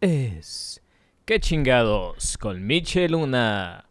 Es. 0.00 0.80
¿Qué 1.24 1.40
chingados? 1.40 2.38
Con 2.38 2.64
Michel 2.64 3.12
Luna. 3.12 3.87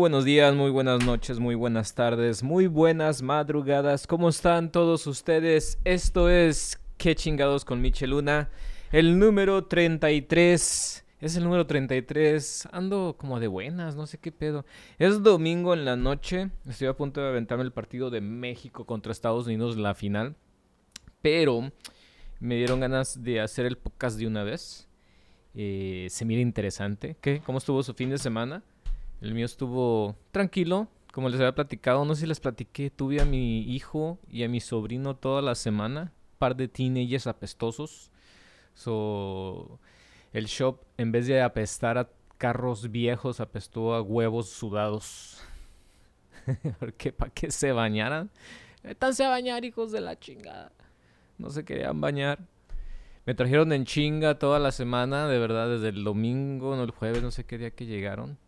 Buenos 0.00 0.24
días, 0.24 0.54
muy 0.54 0.70
buenas 0.70 1.04
noches, 1.04 1.38
muy 1.38 1.54
buenas 1.54 1.94
tardes, 1.94 2.42
muy 2.42 2.68
buenas 2.68 3.20
madrugadas. 3.20 4.06
¿Cómo 4.06 4.30
están 4.30 4.72
todos 4.72 5.06
ustedes? 5.06 5.78
Esto 5.84 6.30
es 6.30 6.80
¿Qué 6.96 7.14
chingados 7.14 7.66
con 7.66 7.82
Michel 7.82 8.08
Luna? 8.08 8.48
El 8.92 9.18
número 9.18 9.66
33. 9.66 11.04
Es 11.20 11.36
el 11.36 11.44
número 11.44 11.66
33. 11.66 12.70
Ando 12.72 13.14
como 13.18 13.40
de 13.40 13.48
buenas, 13.48 13.94
no 13.94 14.06
sé 14.06 14.16
qué 14.16 14.32
pedo. 14.32 14.64
Es 14.98 15.22
domingo 15.22 15.74
en 15.74 15.84
la 15.84 15.96
noche. 15.96 16.48
Estoy 16.66 16.88
a 16.88 16.96
punto 16.96 17.20
de 17.20 17.28
aventarme 17.28 17.64
el 17.64 17.72
partido 17.72 18.08
de 18.08 18.22
México 18.22 18.86
contra 18.86 19.12
Estados 19.12 19.48
Unidos, 19.48 19.76
la 19.76 19.94
final. 19.94 20.34
Pero 21.20 21.72
me 22.38 22.56
dieron 22.56 22.80
ganas 22.80 23.22
de 23.22 23.42
hacer 23.42 23.66
el 23.66 23.76
podcast 23.76 24.18
de 24.18 24.26
una 24.26 24.44
vez. 24.44 24.88
Eh, 25.54 26.06
se 26.08 26.24
mira 26.24 26.40
interesante. 26.40 27.18
¿Qué? 27.20 27.42
¿Cómo 27.44 27.58
estuvo 27.58 27.82
su 27.82 27.92
fin 27.92 28.08
de 28.08 28.16
semana? 28.16 28.62
El 29.20 29.34
mío 29.34 29.44
estuvo 29.44 30.16
tranquilo, 30.30 30.88
como 31.12 31.28
les 31.28 31.38
había 31.40 31.54
platicado. 31.54 32.04
No 32.04 32.14
sé 32.14 32.22
si 32.22 32.26
les 32.26 32.40
platiqué. 32.40 32.90
Tuve 32.90 33.20
a 33.20 33.24
mi 33.24 33.62
hijo 33.62 34.18
y 34.30 34.44
a 34.44 34.48
mi 34.48 34.60
sobrino 34.60 35.14
toda 35.14 35.42
la 35.42 35.54
semana. 35.54 36.12
Par 36.38 36.56
de 36.56 36.68
teenagers 36.68 37.26
apestosos. 37.26 38.10
So, 38.74 39.78
el 40.32 40.46
shop, 40.46 40.80
en 40.96 41.12
vez 41.12 41.26
de 41.26 41.42
apestar 41.42 41.98
a 41.98 42.08
carros 42.38 42.90
viejos, 42.90 43.40
apestó 43.40 43.94
a 43.94 44.00
huevos 44.00 44.48
sudados. 44.48 45.42
Porque 46.78 47.12
para 47.12 47.30
que 47.30 47.50
se 47.50 47.72
bañaran. 47.72 48.30
Métanse 48.82 49.24
a 49.24 49.28
bañar, 49.28 49.66
hijos 49.66 49.92
de 49.92 50.00
la 50.00 50.18
chingada. 50.18 50.72
No 51.36 51.50
se 51.50 51.66
querían 51.66 52.00
bañar. 52.00 52.38
Me 53.26 53.34
trajeron 53.34 53.70
en 53.74 53.84
chinga 53.84 54.38
toda 54.38 54.58
la 54.58 54.72
semana, 54.72 55.28
de 55.28 55.38
verdad, 55.38 55.68
desde 55.68 55.90
el 55.90 56.04
domingo, 56.04 56.74
no 56.74 56.84
el 56.84 56.90
jueves, 56.90 57.22
no 57.22 57.30
sé 57.30 57.44
qué 57.44 57.58
día 57.58 57.70
que 57.70 57.84
llegaron 57.84 58.38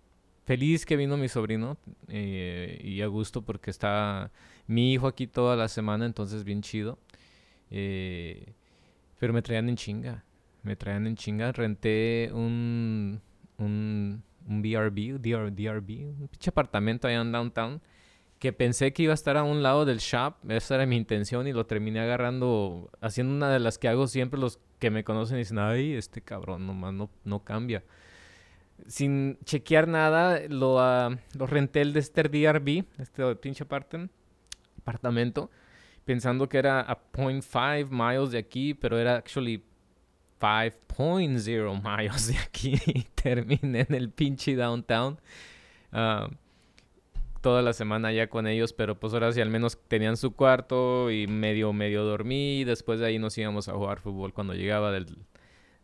feliz 0.45 0.85
que 0.87 0.97
vino 0.97 1.17
mi 1.17 1.29
sobrino 1.29 1.77
eh, 2.09 2.81
y 2.83 3.01
a 3.03 3.07
gusto 3.07 3.43
porque 3.43 3.71
está 3.71 4.31
mi 4.67 4.93
hijo 4.93 5.07
aquí 5.07 5.27
toda 5.27 5.57
la 5.57 5.69
semana, 5.69 6.07
entonces 6.07 6.45
bien 6.45 6.63
chido. 6.63 6.99
Eh, 7.71 8.53
pero 9.19 9.33
me 9.33 9.43
traían 9.43 9.69
en 9.69 9.77
chinga, 9.77 10.25
me 10.63 10.77
traían 10.77 11.07
en 11.07 11.17
chinga. 11.17 11.53
Renté 11.53 12.31
un, 12.33 13.21
un, 13.59 14.23
un 14.49 14.63
BRB, 14.63 15.21
DRB, 15.21 16.21
un 16.21 16.29
pinche 16.29 16.51
apartamento 16.51 17.07
allá 17.07 17.21
en 17.21 17.33
downtown 17.33 17.81
que 18.39 18.53
pensé 18.53 18.93
que 18.93 19.05
iba 19.05 19.13
a 19.13 19.15
estar 19.15 19.37
a 19.37 19.45
un 19.45 19.63
lado 19.63 19.85
del 19.85 19.99
shop, 19.99 20.35
esa 20.49 20.75
era 20.75 20.85
mi 20.85 20.97
intención 20.97 21.47
y 21.47 21.53
lo 21.53 21.65
terminé 21.65 22.01
agarrando, 22.01 22.91
haciendo 23.01 23.33
una 23.33 23.49
de 23.49 23.61
las 23.61 23.79
que 23.79 23.87
hago 23.87 24.09
siempre 24.09 24.41
los 24.41 24.59
que 24.81 24.91
me 24.91 25.05
conocen 25.05 25.39
dicen, 25.39 25.61
ay, 25.61 25.93
este 25.93 26.23
cabrón 26.23 26.67
nomás 26.67 26.93
no, 26.93 27.09
no 27.23 27.45
cambia 27.45 27.85
sin 28.87 29.39
chequear 29.45 29.89
nada, 29.89 30.41
lo, 30.49 30.77
uh, 30.77 31.17
lo 31.37 31.47
renté 31.47 31.81
el 31.81 31.93
de 31.93 32.01
este 32.01 32.23
DRB, 32.23 32.85
este 32.99 33.37
pinche 33.37 33.65
apartamento, 33.65 35.51
pensando 36.05 36.49
que 36.49 36.59
era 36.59 36.81
a 36.81 36.99
0.5 37.13 37.89
miles 37.91 38.31
de 38.31 38.39
aquí, 38.39 38.75
pero 38.75 38.99
era 38.99 39.17
actually 39.17 39.63
5.0 40.41 41.99
miles 41.99 42.27
de 42.27 42.39
aquí 42.39 42.75
y 42.87 43.03
terminé 43.15 43.87
en 43.89 43.95
el 43.95 44.11
pinche 44.11 44.57
downtown. 44.57 45.21
Uh, 45.93 46.35
toda 47.43 47.61
la 47.61 47.73
semana 47.73 48.13
ya 48.13 48.29
con 48.29 48.47
ellos, 48.47 48.73
pero 48.73 48.99
pues 48.99 49.13
ahora 49.13 49.33
sí 49.33 49.41
al 49.41 49.51
menos 49.51 49.79
tenían 49.89 50.17
su 50.17 50.35
cuarto 50.35 51.11
y 51.11 51.27
medio, 51.27 51.73
medio 51.73 52.05
dormí. 52.05 52.65
Después 52.65 53.01
de 53.01 53.07
ahí 53.07 53.19
nos 53.19 53.37
íbamos 53.37 53.69
a 53.69 53.75
jugar 53.75 54.01
fútbol 54.01 54.33
cuando 54.33 54.55
llegaba 54.55 54.91
del, 54.91 55.19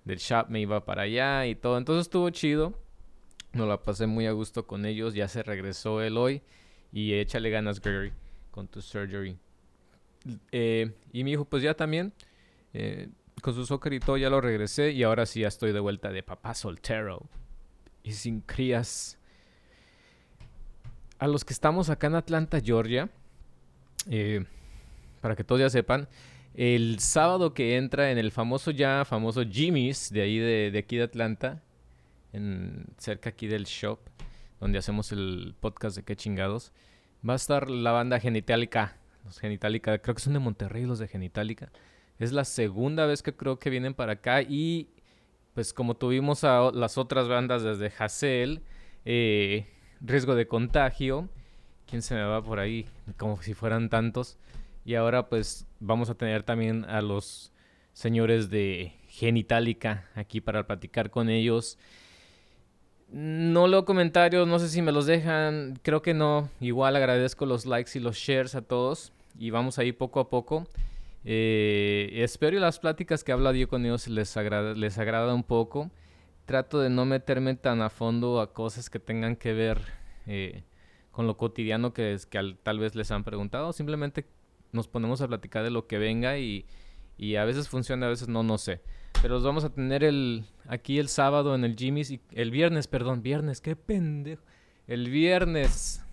del 0.04 0.18
shop, 0.18 0.46
me 0.48 0.60
iba 0.60 0.84
para 0.84 1.02
allá 1.02 1.46
y 1.46 1.54
todo. 1.54 1.76
Entonces 1.76 2.02
estuvo 2.02 2.30
chido. 2.30 2.87
Nos 3.52 3.66
la 3.66 3.82
pasé 3.82 4.06
muy 4.06 4.26
a 4.26 4.32
gusto 4.32 4.66
con 4.66 4.84
ellos. 4.84 5.14
Ya 5.14 5.28
se 5.28 5.42
regresó 5.42 6.02
él 6.02 6.16
hoy. 6.16 6.42
Y 6.92 7.14
échale 7.14 7.50
ganas, 7.50 7.80
Gregory, 7.80 8.12
con 8.50 8.68
tu 8.68 8.80
surgery. 8.80 9.36
Eh, 10.52 10.92
y 11.12 11.24
mi 11.24 11.32
hijo, 11.32 11.44
pues 11.44 11.62
ya 11.62 11.74
también. 11.74 12.12
Eh, 12.74 13.08
con 13.42 13.54
su 13.54 13.64
soccer 13.64 13.92
y 13.92 14.00
todo 14.00 14.16
ya 14.16 14.30
lo 14.30 14.40
regresé. 14.40 14.92
Y 14.92 15.02
ahora 15.02 15.26
sí 15.26 15.40
ya 15.40 15.48
estoy 15.48 15.72
de 15.72 15.80
vuelta 15.80 16.10
de 16.10 16.22
papá 16.22 16.54
soltero. 16.54 17.26
Y 18.02 18.12
sin 18.12 18.40
crías. 18.40 19.18
A 21.18 21.26
los 21.26 21.44
que 21.44 21.52
estamos 21.52 21.90
acá 21.90 22.06
en 22.08 22.14
Atlanta, 22.14 22.60
Georgia. 22.60 23.10
Eh, 24.10 24.44
para 25.20 25.34
que 25.36 25.44
todos 25.44 25.60
ya 25.60 25.70
sepan. 25.70 26.08
El 26.54 26.98
sábado 27.00 27.54
que 27.54 27.76
entra 27.76 28.10
en 28.10 28.18
el 28.18 28.32
famoso 28.32 28.70
ya, 28.70 29.04
famoso 29.04 29.44
Jimmy's 29.44 30.10
de 30.10 30.22
ahí 30.22 30.38
de, 30.38 30.70
de 30.70 30.78
aquí 30.78 30.96
de 30.96 31.04
Atlanta 31.04 31.62
en, 32.32 32.86
cerca 32.98 33.30
aquí 33.30 33.46
del 33.46 33.64
shop, 33.64 33.98
donde 34.60 34.78
hacemos 34.78 35.12
el 35.12 35.54
podcast 35.60 35.96
de 35.96 36.02
qué 36.02 36.16
chingados, 36.16 36.72
va 37.28 37.34
a 37.34 37.36
estar 37.36 37.70
la 37.70 37.92
banda 37.92 38.20
Genitalica. 38.20 38.96
Los 39.24 39.38
Genitalica, 39.38 39.98
creo 39.98 40.14
que 40.14 40.22
son 40.22 40.32
de 40.32 40.38
Monterrey 40.38 40.84
los 40.84 40.98
de 40.98 41.08
Genitalica. 41.08 41.70
Es 42.18 42.32
la 42.32 42.44
segunda 42.44 43.06
vez 43.06 43.22
que 43.22 43.34
creo 43.34 43.58
que 43.58 43.70
vienen 43.70 43.94
para 43.94 44.14
acá 44.14 44.42
y 44.42 44.88
pues 45.54 45.72
como 45.72 45.96
tuvimos 45.96 46.44
a 46.44 46.70
las 46.72 46.98
otras 46.98 47.28
bandas 47.28 47.62
desde 47.62 47.92
Hassel, 47.98 48.62
eh, 49.04 49.66
riesgo 50.00 50.34
de 50.34 50.46
contagio, 50.46 51.28
¿quién 51.86 52.02
se 52.02 52.14
me 52.14 52.22
va 52.22 52.42
por 52.42 52.58
ahí? 52.58 52.86
Como 53.16 53.40
si 53.42 53.54
fueran 53.54 53.88
tantos. 53.88 54.38
Y 54.84 54.94
ahora 54.94 55.28
pues 55.28 55.66
vamos 55.80 56.10
a 56.10 56.14
tener 56.14 56.42
también 56.42 56.84
a 56.84 57.02
los 57.02 57.52
señores 57.92 58.50
de 58.50 58.94
Genitalica 59.08 60.08
aquí 60.14 60.40
para 60.40 60.66
platicar 60.66 61.10
con 61.10 61.28
ellos. 61.28 61.78
No 63.10 63.66
leo 63.68 63.86
comentarios, 63.86 64.46
no 64.46 64.58
sé 64.58 64.68
si 64.68 64.82
me 64.82 64.92
los 64.92 65.06
dejan, 65.06 65.78
creo 65.82 66.02
que 66.02 66.12
no. 66.12 66.50
Igual 66.60 66.94
agradezco 66.94 67.46
los 67.46 67.64
likes 67.64 67.98
y 67.98 68.02
los 68.02 68.16
shares 68.16 68.54
a 68.54 68.62
todos 68.62 69.12
y 69.38 69.50
vamos 69.50 69.78
ahí 69.78 69.92
poco 69.92 70.20
a 70.20 70.28
poco. 70.28 70.66
Eh, 71.24 72.10
espero 72.14 72.56
y 72.56 72.60
las 72.60 72.78
pláticas 72.78 73.24
que 73.24 73.32
habla 73.32 73.52
yo 73.52 73.68
con 73.68 73.84
ellos 73.84 74.08
les 74.08 74.36
agrada, 74.36 74.74
les 74.74 74.98
agrada 74.98 75.34
un 75.34 75.42
poco. 75.42 75.90
Trato 76.44 76.80
de 76.80 76.90
no 76.90 77.04
meterme 77.06 77.54
tan 77.54 77.80
a 77.80 77.88
fondo 77.90 78.40
a 78.40 78.52
cosas 78.52 78.90
que 78.90 78.98
tengan 78.98 79.36
que 79.36 79.52
ver 79.52 79.80
eh, 80.26 80.62
con 81.10 81.26
lo 81.26 81.36
cotidiano 81.36 81.92
que, 81.92 82.12
es, 82.12 82.26
que 82.26 82.56
tal 82.62 82.78
vez 82.78 82.94
les 82.94 83.10
han 83.10 83.24
preguntado. 83.24 83.72
Simplemente 83.72 84.26
nos 84.72 84.86
ponemos 84.86 85.20
a 85.22 85.28
platicar 85.28 85.64
de 85.64 85.70
lo 85.70 85.86
que 85.86 85.98
venga 85.98 86.38
y, 86.38 86.66
y 87.16 87.36
a 87.36 87.44
veces 87.44 87.68
funciona, 87.68 88.06
a 88.06 88.10
veces 88.10 88.28
no, 88.28 88.42
no 88.42 88.58
sé. 88.58 88.82
Pero 89.20 89.34
los 89.34 89.42
vamos 89.42 89.64
a 89.64 89.70
tener 89.70 90.04
el, 90.04 90.44
aquí 90.68 90.98
el 90.98 91.08
sábado 91.08 91.56
en 91.56 91.64
el 91.64 91.74
Jimmy's. 91.74 92.10
Y, 92.12 92.20
el 92.32 92.52
viernes, 92.52 92.86
perdón, 92.86 93.22
viernes, 93.22 93.60
qué 93.60 93.74
pendejo. 93.74 94.42
El 94.86 95.10
viernes 95.10 96.04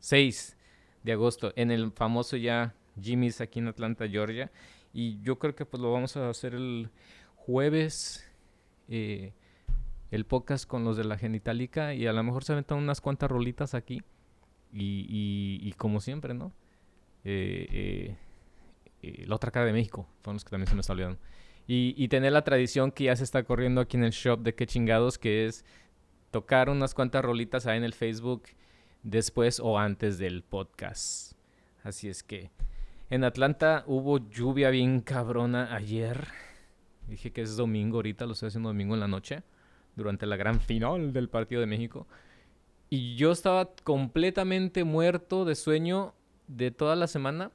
6 0.00 0.56
de 1.02 1.12
agosto 1.12 1.52
en 1.56 1.70
el 1.70 1.90
famoso 1.92 2.36
ya 2.36 2.74
Jimmy's 3.00 3.40
aquí 3.40 3.60
en 3.60 3.68
Atlanta, 3.68 4.06
Georgia. 4.06 4.50
Y 4.92 5.20
yo 5.22 5.38
creo 5.38 5.54
que 5.54 5.64
pues 5.64 5.82
lo 5.82 5.90
vamos 5.90 6.16
a 6.18 6.28
hacer 6.28 6.54
el 6.54 6.90
jueves. 7.34 8.28
Eh, 8.88 9.32
el 10.10 10.26
podcast 10.26 10.66
con 10.66 10.84
los 10.84 10.98
de 10.98 11.04
la 11.04 11.16
genitalica. 11.16 11.94
Y 11.94 12.06
a 12.06 12.12
lo 12.12 12.22
mejor 12.22 12.44
se 12.44 12.52
aventan 12.52 12.76
unas 12.76 13.00
cuantas 13.00 13.30
rolitas 13.30 13.74
aquí. 13.74 14.02
Y, 14.70 15.58
y, 15.62 15.72
como 15.78 16.00
siempre, 16.00 16.34
¿no? 16.34 16.52
Eh, 17.24 18.14
eh, 19.02 19.24
la 19.26 19.34
otra 19.34 19.50
cara 19.50 19.64
de 19.64 19.72
México. 19.72 20.06
Fueron 20.20 20.34
los 20.34 20.44
que 20.44 20.50
también 20.50 20.68
se 20.68 20.74
me 20.74 20.82
está 20.82 20.92
olvidando. 20.92 21.18
Y, 21.68 22.06
tener 22.08 22.32
la 22.32 22.44
tradición 22.44 22.92
que 22.92 23.04
ya 23.04 23.16
se 23.16 23.24
está 23.24 23.42
corriendo 23.42 23.80
aquí 23.80 23.96
en 23.96 24.04
el 24.04 24.12
shop 24.12 24.40
de 24.40 24.54
qué 24.54 24.66
chingados, 24.66 25.18
que 25.18 25.46
es 25.46 25.64
tocar 26.30 26.70
unas 26.70 26.94
cuantas 26.94 27.24
rolitas 27.24 27.66
ahí 27.66 27.76
en 27.76 27.82
el 27.82 27.92
Facebook 27.92 28.44
después 29.02 29.58
o 29.58 29.76
antes 29.76 30.18
del 30.18 30.44
podcast. 30.44 31.32
Así 31.82 32.08
es 32.08 32.22
que 32.22 32.50
en 33.10 33.24
Atlanta 33.24 33.82
hubo 33.86 34.18
lluvia 34.30 34.70
bien 34.70 35.00
cabrona 35.00 35.74
ayer. 35.74 36.28
Dije 37.08 37.32
que 37.32 37.42
es 37.42 37.56
domingo, 37.56 37.98
ahorita 37.98 38.26
lo 38.26 38.32
estoy 38.32 38.48
haciendo 38.48 38.68
domingo 38.68 38.94
en 38.94 39.00
la 39.00 39.08
noche, 39.08 39.42
durante 39.96 40.26
la 40.26 40.36
gran 40.36 40.60
final 40.60 41.12
del 41.12 41.28
partido 41.28 41.60
de 41.60 41.66
México. 41.66 42.06
Y 42.90 43.16
yo 43.16 43.32
estaba 43.32 43.70
completamente 43.82 44.84
muerto 44.84 45.44
de 45.44 45.56
sueño 45.56 46.14
de 46.46 46.70
toda 46.70 46.94
la 46.94 47.08
semana, 47.08 47.50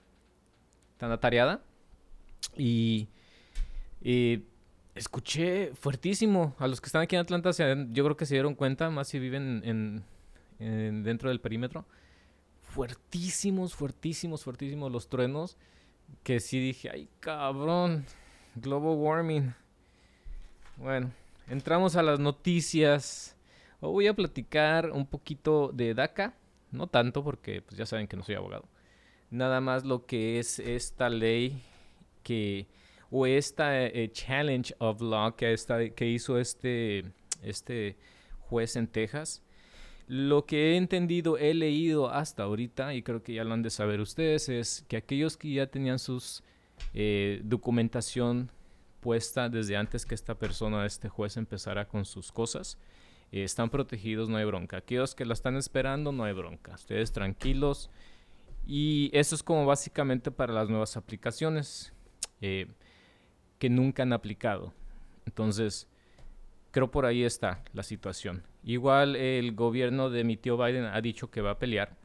tan 0.97 1.11
atareada. 1.11 1.63
Y 2.57 3.07
y 4.01 4.43
escuché 4.95 5.73
fuertísimo. 5.75 6.55
A 6.59 6.67
los 6.67 6.81
que 6.81 6.87
están 6.87 7.03
aquí 7.03 7.15
en 7.15 7.21
Atlanta, 7.21 7.51
yo 7.91 8.03
creo 8.03 8.17
que 8.17 8.25
se 8.25 8.35
dieron 8.35 8.55
cuenta, 8.55 8.89
más 8.89 9.07
si 9.07 9.19
viven 9.19 10.03
en, 10.59 11.03
dentro 11.03 11.29
del 11.29 11.39
perímetro. 11.39 11.85
fuertísimos, 12.61 13.75
fuertísimos, 13.75 14.43
fuertísimos 14.43 14.91
los 14.91 15.09
truenos. 15.09 15.57
Que 16.23 16.39
sí 16.39 16.59
dije, 16.59 16.89
ay 16.89 17.09
cabrón, 17.19 18.05
global 18.55 18.97
warming. 18.97 19.53
Bueno, 20.77 21.11
entramos 21.47 21.95
a 21.95 22.03
las 22.03 22.19
noticias. 22.19 23.35
Hoy 23.79 23.91
voy 23.91 24.07
a 24.07 24.13
platicar 24.13 24.91
un 24.91 25.05
poquito 25.05 25.71
de 25.73 25.93
DACA. 25.93 26.33
No 26.71 26.87
tanto 26.87 27.23
porque 27.23 27.61
pues 27.61 27.77
ya 27.77 27.85
saben 27.85 28.07
que 28.07 28.15
no 28.15 28.23
soy 28.23 28.35
abogado. 28.35 28.65
Nada 29.29 29.61
más 29.61 29.85
lo 29.85 30.05
que 30.05 30.39
es 30.39 30.59
esta 30.59 31.09
ley 31.09 31.61
que 32.23 32.67
o 33.11 33.25
esta 33.25 33.85
eh, 33.85 34.09
challenge 34.11 34.73
of 34.79 35.01
law 35.01 35.35
que, 35.35 35.53
hizo 36.07 36.39
este, 36.39 37.03
este 37.43 37.97
juez 38.39 38.77
en 38.77 38.87
Texas. 38.87 39.43
Lo 40.07 40.45
que 40.45 40.71
he 40.71 40.77
entendido, 40.77 41.37
he 41.37 41.53
leído 41.53 42.09
hasta 42.09 42.43
ahorita, 42.43 42.93
y 42.93 43.03
creo 43.03 43.21
que 43.21 43.33
ya 43.33 43.43
lo 43.43 43.53
han 43.53 43.61
de 43.61 43.69
saber 43.69 43.99
ustedes, 43.99 44.49
es 44.49 44.85
que 44.87 44.97
aquellos 44.97 45.37
que 45.37 45.51
ya 45.51 45.67
tenían 45.67 45.99
sus 45.99 46.43
eh, 46.93 47.41
documentación 47.43 48.49
puesta 49.01 49.49
desde 49.49 49.75
antes 49.75 50.05
que 50.05 50.15
esta 50.15 50.35
persona, 50.35 50.85
este 50.85 51.09
juez, 51.09 51.35
empezara 51.35 51.87
con 51.87 52.05
sus 52.05 52.31
cosas, 52.31 52.77
eh, 53.31 53.43
están 53.43 53.69
protegidos, 53.69 54.29
no 54.29 54.37
hay 54.37 54.45
bronca. 54.45 54.77
Aquellos 54.77 55.15
que 55.15 55.25
la 55.25 55.33
están 55.33 55.57
esperando, 55.57 56.11
no 56.13 56.23
hay 56.23 56.33
bronca. 56.33 56.75
Ustedes 56.75 57.11
tranquilos. 57.11 57.89
Y 58.65 59.09
eso 59.13 59.35
es 59.35 59.43
como 59.43 59.65
básicamente 59.65 60.31
para 60.31 60.53
las 60.53 60.69
nuevas 60.69 60.95
aplicaciones 60.95 61.93
que 63.61 63.69
nunca 63.69 64.01
han 64.01 64.11
aplicado. 64.11 64.73
Entonces, 65.27 65.87
creo 66.71 66.89
por 66.89 67.05
ahí 67.05 67.23
está 67.23 67.63
la 67.73 67.83
situación. 67.83 68.41
Igual 68.63 69.15
el 69.15 69.53
gobierno 69.53 70.09
de 70.09 70.23
mi 70.23 70.35
tío 70.35 70.57
Biden 70.57 70.85
ha 70.85 70.99
dicho 70.99 71.29
que 71.29 71.41
va 71.41 71.51
a 71.51 71.59
pelear 71.59 71.95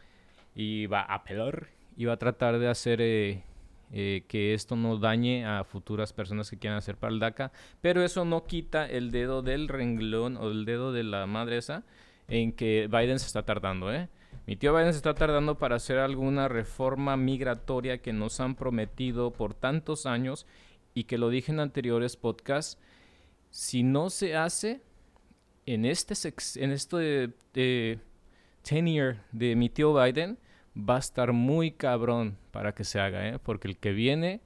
y 0.54 0.84
va 0.84 1.00
a 1.00 1.24
pelear 1.24 1.68
y 1.96 2.04
va 2.04 2.12
a 2.12 2.18
tratar 2.18 2.58
de 2.58 2.68
hacer 2.68 3.00
eh, 3.00 3.42
eh, 3.90 4.24
que 4.28 4.52
esto 4.52 4.76
no 4.76 4.98
dañe 4.98 5.46
a 5.46 5.64
futuras 5.64 6.12
personas 6.12 6.50
que 6.50 6.58
quieran 6.58 6.76
hacer 6.76 6.98
para 6.98 7.14
el 7.14 7.50
pero 7.80 8.04
eso 8.04 8.26
no 8.26 8.44
quita 8.44 8.84
el 8.86 9.10
dedo 9.10 9.40
del 9.40 9.68
renglón 9.68 10.36
o 10.36 10.50
el 10.50 10.66
dedo 10.66 10.92
de 10.92 11.04
la 11.04 11.24
madre 11.24 11.60
en 12.28 12.52
que 12.52 12.86
Biden 12.86 13.18
se 13.18 13.28
está 13.28 13.44
tardando, 13.44 13.90
¿eh? 13.94 14.10
Mi 14.46 14.56
tío 14.56 14.74
Biden 14.74 14.92
se 14.92 14.98
está 14.98 15.14
tardando 15.14 15.56
para 15.56 15.76
hacer 15.76 15.98
alguna 15.98 16.48
reforma 16.48 17.16
migratoria 17.16 18.02
que 18.02 18.12
nos 18.12 18.40
han 18.40 18.56
prometido 18.56 19.30
por 19.30 19.54
tantos 19.54 20.04
años 20.04 20.46
y 20.96 21.04
que 21.04 21.18
lo 21.18 21.28
dije 21.28 21.52
en 21.52 21.60
anteriores 21.60 22.16
podcasts, 22.16 22.78
si 23.50 23.82
no 23.82 24.08
se 24.08 24.34
hace 24.34 24.80
en 25.66 25.84
este, 25.84 26.14
en 26.56 26.72
esto 26.72 26.96
de, 26.96 28.00
tenure 28.62 29.18
de 29.30 29.56
mi 29.56 29.68
tío 29.68 29.92
Biden, 29.92 30.38
va 30.74 30.96
a 30.96 31.00
estar 31.00 31.34
muy 31.34 31.72
cabrón 31.72 32.38
para 32.50 32.74
que 32.74 32.82
se 32.82 32.98
haga, 32.98 33.28
¿eh? 33.28 33.38
porque 33.38 33.68
el 33.68 33.76
que 33.76 33.92
viene 33.92 34.40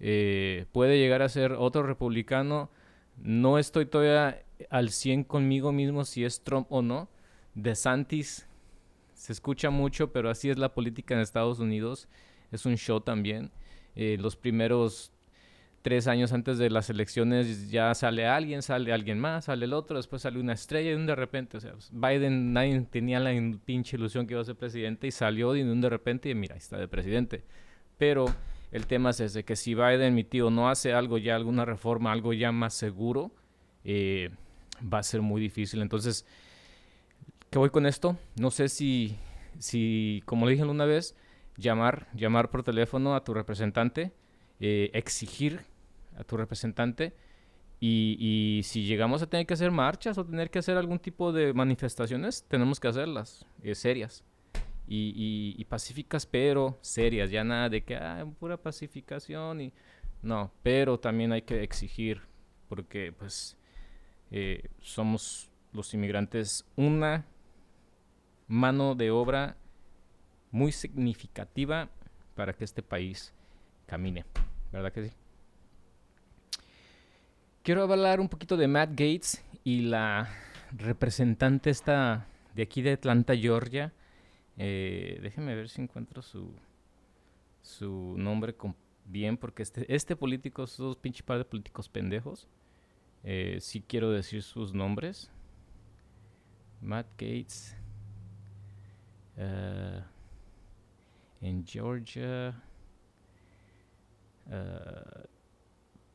eh, 0.00 0.66
puede 0.72 0.98
llegar 0.98 1.22
a 1.22 1.28
ser 1.28 1.52
otro 1.52 1.84
republicano. 1.84 2.70
No 3.16 3.60
estoy 3.60 3.86
todavía 3.86 4.44
al 4.70 4.90
100 4.90 5.22
conmigo 5.22 5.70
mismo 5.70 6.04
si 6.04 6.24
es 6.24 6.42
Trump 6.42 6.66
o 6.70 6.82
no. 6.82 7.08
De 7.54 7.76
Santis 7.76 8.48
se 9.12 9.32
escucha 9.32 9.70
mucho, 9.70 10.12
pero 10.12 10.28
así 10.28 10.50
es 10.50 10.58
la 10.58 10.74
política 10.74 11.14
en 11.14 11.20
Estados 11.20 11.60
Unidos. 11.60 12.08
Es 12.50 12.66
un 12.66 12.76
show 12.76 13.00
también. 13.00 13.52
Eh, 13.94 14.16
los 14.18 14.34
primeros 14.34 15.13
tres 15.84 16.06
años 16.06 16.32
antes 16.32 16.56
de 16.56 16.70
las 16.70 16.88
elecciones 16.88 17.70
ya 17.70 17.94
sale 17.94 18.26
alguien, 18.26 18.62
sale 18.62 18.90
alguien 18.90 19.18
más, 19.18 19.44
sale 19.44 19.66
el 19.66 19.74
otro, 19.74 19.98
después 19.98 20.22
sale 20.22 20.40
una 20.40 20.54
estrella 20.54 20.90
y 20.90 21.04
de 21.04 21.14
repente, 21.14 21.58
o 21.58 21.60
sea, 21.60 21.74
Biden 21.92 22.54
nadie 22.54 22.80
tenía 22.90 23.20
la 23.20 23.32
pinche 23.66 23.98
ilusión 23.98 24.26
que 24.26 24.32
iba 24.32 24.40
a 24.40 24.46
ser 24.46 24.56
presidente 24.56 25.06
y 25.06 25.10
salió 25.10 25.54
y 25.54 25.62
de 25.62 25.70
un 25.70 25.82
de 25.82 25.90
repente 25.90 26.30
y 26.30 26.34
mira, 26.34 26.56
está 26.56 26.78
de 26.78 26.88
presidente. 26.88 27.44
Pero 27.98 28.24
el 28.72 28.86
tema 28.86 29.10
es 29.10 29.20
ese, 29.20 29.44
que 29.44 29.56
si 29.56 29.74
Biden, 29.74 30.14
mi 30.14 30.24
tío, 30.24 30.48
no 30.48 30.70
hace 30.70 30.94
algo 30.94 31.18
ya, 31.18 31.36
alguna 31.36 31.66
reforma, 31.66 32.12
algo 32.12 32.32
ya 32.32 32.50
más 32.50 32.72
seguro, 32.72 33.30
eh, 33.84 34.30
va 34.82 35.00
a 35.00 35.02
ser 35.02 35.20
muy 35.20 35.38
difícil. 35.38 35.82
Entonces, 35.82 36.24
¿qué 37.50 37.58
voy 37.58 37.68
con 37.68 37.84
esto? 37.84 38.16
No 38.40 38.50
sé 38.50 38.70
si, 38.70 39.18
si 39.58 40.22
como 40.24 40.46
le 40.46 40.52
dije 40.52 40.64
una 40.64 40.86
vez, 40.86 41.14
llamar, 41.58 42.06
llamar 42.14 42.48
por 42.48 42.62
teléfono 42.62 43.14
a 43.14 43.22
tu 43.22 43.34
representante, 43.34 44.12
eh, 44.60 44.90
exigir 44.94 45.73
a 46.16 46.24
tu 46.24 46.36
representante. 46.36 47.14
Y, 47.80 48.62
si 48.64 48.84
llegamos 48.84 49.20
a 49.22 49.26
tener 49.26 49.46
que 49.46 49.54
hacer 49.54 49.70
marchas 49.70 50.16
o 50.16 50.24
tener 50.24 50.50
que 50.50 50.58
hacer 50.58 50.78
algún 50.78 50.98
tipo 50.98 51.32
de 51.32 51.52
manifestaciones, 51.52 52.44
tenemos 52.48 52.80
que 52.80 52.88
hacerlas 52.88 53.44
eh, 53.62 53.74
serias 53.74 54.24
y, 54.86 55.64
pacíficas, 55.68 56.24
pero 56.24 56.78
serias. 56.80 57.30
Ya 57.30 57.44
nada 57.44 57.68
de 57.68 57.84
que, 57.84 57.96
ah, 57.96 58.26
pura 58.38 58.56
pacificación 58.56 59.60
y... 59.60 59.72
No, 60.22 60.50
pero 60.62 60.98
también 60.98 61.32
hay 61.32 61.42
que 61.42 61.62
exigir, 61.62 62.22
porque 62.70 63.12
pues 63.12 63.58
eh, 64.30 64.70
somos 64.80 65.50
los 65.72 65.92
inmigrantes 65.92 66.64
una 66.76 67.26
mano 68.48 68.94
de 68.94 69.10
obra 69.10 69.58
muy 70.50 70.72
significativa 70.72 71.90
para 72.34 72.54
que 72.54 72.64
este 72.64 72.82
país 72.82 73.34
camine. 73.86 74.24
¿Verdad 74.72 74.92
que 74.92 75.08
sí? 75.08 75.14
Quiero 77.64 77.84
hablar 77.84 78.20
un 78.20 78.28
poquito 78.28 78.58
de 78.58 78.68
Matt 78.68 78.90
Gates 78.90 79.42
y 79.64 79.80
la 79.80 80.28
representante 80.76 81.70
esta 81.70 82.26
de 82.54 82.62
aquí 82.62 82.82
de 82.82 82.92
Atlanta, 82.92 83.34
Georgia. 83.34 83.90
Eh, 84.58 85.18
déjenme 85.22 85.54
ver 85.54 85.70
si 85.70 85.80
encuentro 85.80 86.20
su, 86.20 86.52
su 87.62 88.16
nombre 88.18 88.54
bien, 89.06 89.38
porque 89.38 89.62
este, 89.62 89.86
este 89.94 90.14
político, 90.14 90.64
esos 90.64 90.76
dos 90.76 90.96
pinches 90.98 91.22
par 91.22 91.38
de 91.38 91.46
políticos 91.46 91.88
pendejos, 91.88 92.48
eh, 93.22 93.56
sí 93.62 93.80
quiero 93.80 94.10
decir 94.10 94.42
sus 94.42 94.74
nombres. 94.74 95.30
Matt 96.82 97.06
Gates. 97.12 97.74
Uh, 99.38 100.02
en 101.40 101.66
Georgia. 101.66 102.62
Uh, 104.48 105.33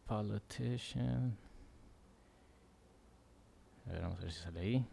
politician. 0.09 1.37
A 3.85 3.91
ver, 3.91 4.01
vamos 4.01 4.17
a 4.17 4.21
ver 4.23 4.31
si 4.31 4.41
sale 4.41 4.59
ahí. 4.59 4.85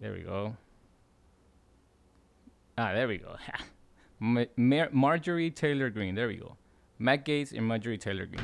There 0.00 0.12
we 0.12 0.24
go. 0.24 0.56
Ah, 2.76 2.92
there 2.92 3.06
we 3.06 3.18
go. 3.18 3.36
Marjorie 4.92 5.52
Taylor 5.52 5.90
Green, 5.90 6.16
there 6.16 6.26
we 6.26 6.36
go. 6.36 6.56
Matt 6.98 7.20
Gates 7.20 7.52
y 7.52 7.60
Marjorie 7.60 7.98
Taylor 7.98 8.26
Green. 8.26 8.42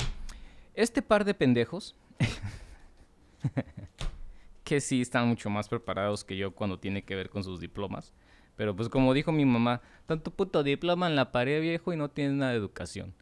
Este 0.75 1.03
par 1.03 1.25
de 1.25 1.35
pendejos, 1.35 1.97
que 4.65 4.81
sí 4.81 5.01
están 5.01 5.27
mucho 5.27 5.51
más 5.51 5.69
preparados 5.69 6.23
que 6.23 6.37
yo 6.37 6.55
cuando 6.55 6.79
tiene 6.79 7.03
que 7.03 7.17
ver 7.17 7.29
con 7.29 7.43
sus 7.43 7.61
diplomas. 7.61 8.13
Pero 8.57 8.77
pues 8.77 8.89
como 8.89 9.15
dijo 9.15 9.33
mi 9.33 9.45
mamá, 9.45 9.83
tanto 10.07 10.31
puto 10.31 10.63
diploma 10.63 11.09
en 11.09 11.17
la 11.17 11.33
pared 11.33 11.61
viejo 11.61 11.93
y 11.93 11.97
no 11.97 12.11
tienes 12.11 12.35
nada 12.35 12.53
de 12.53 12.59
educación. 12.59 13.15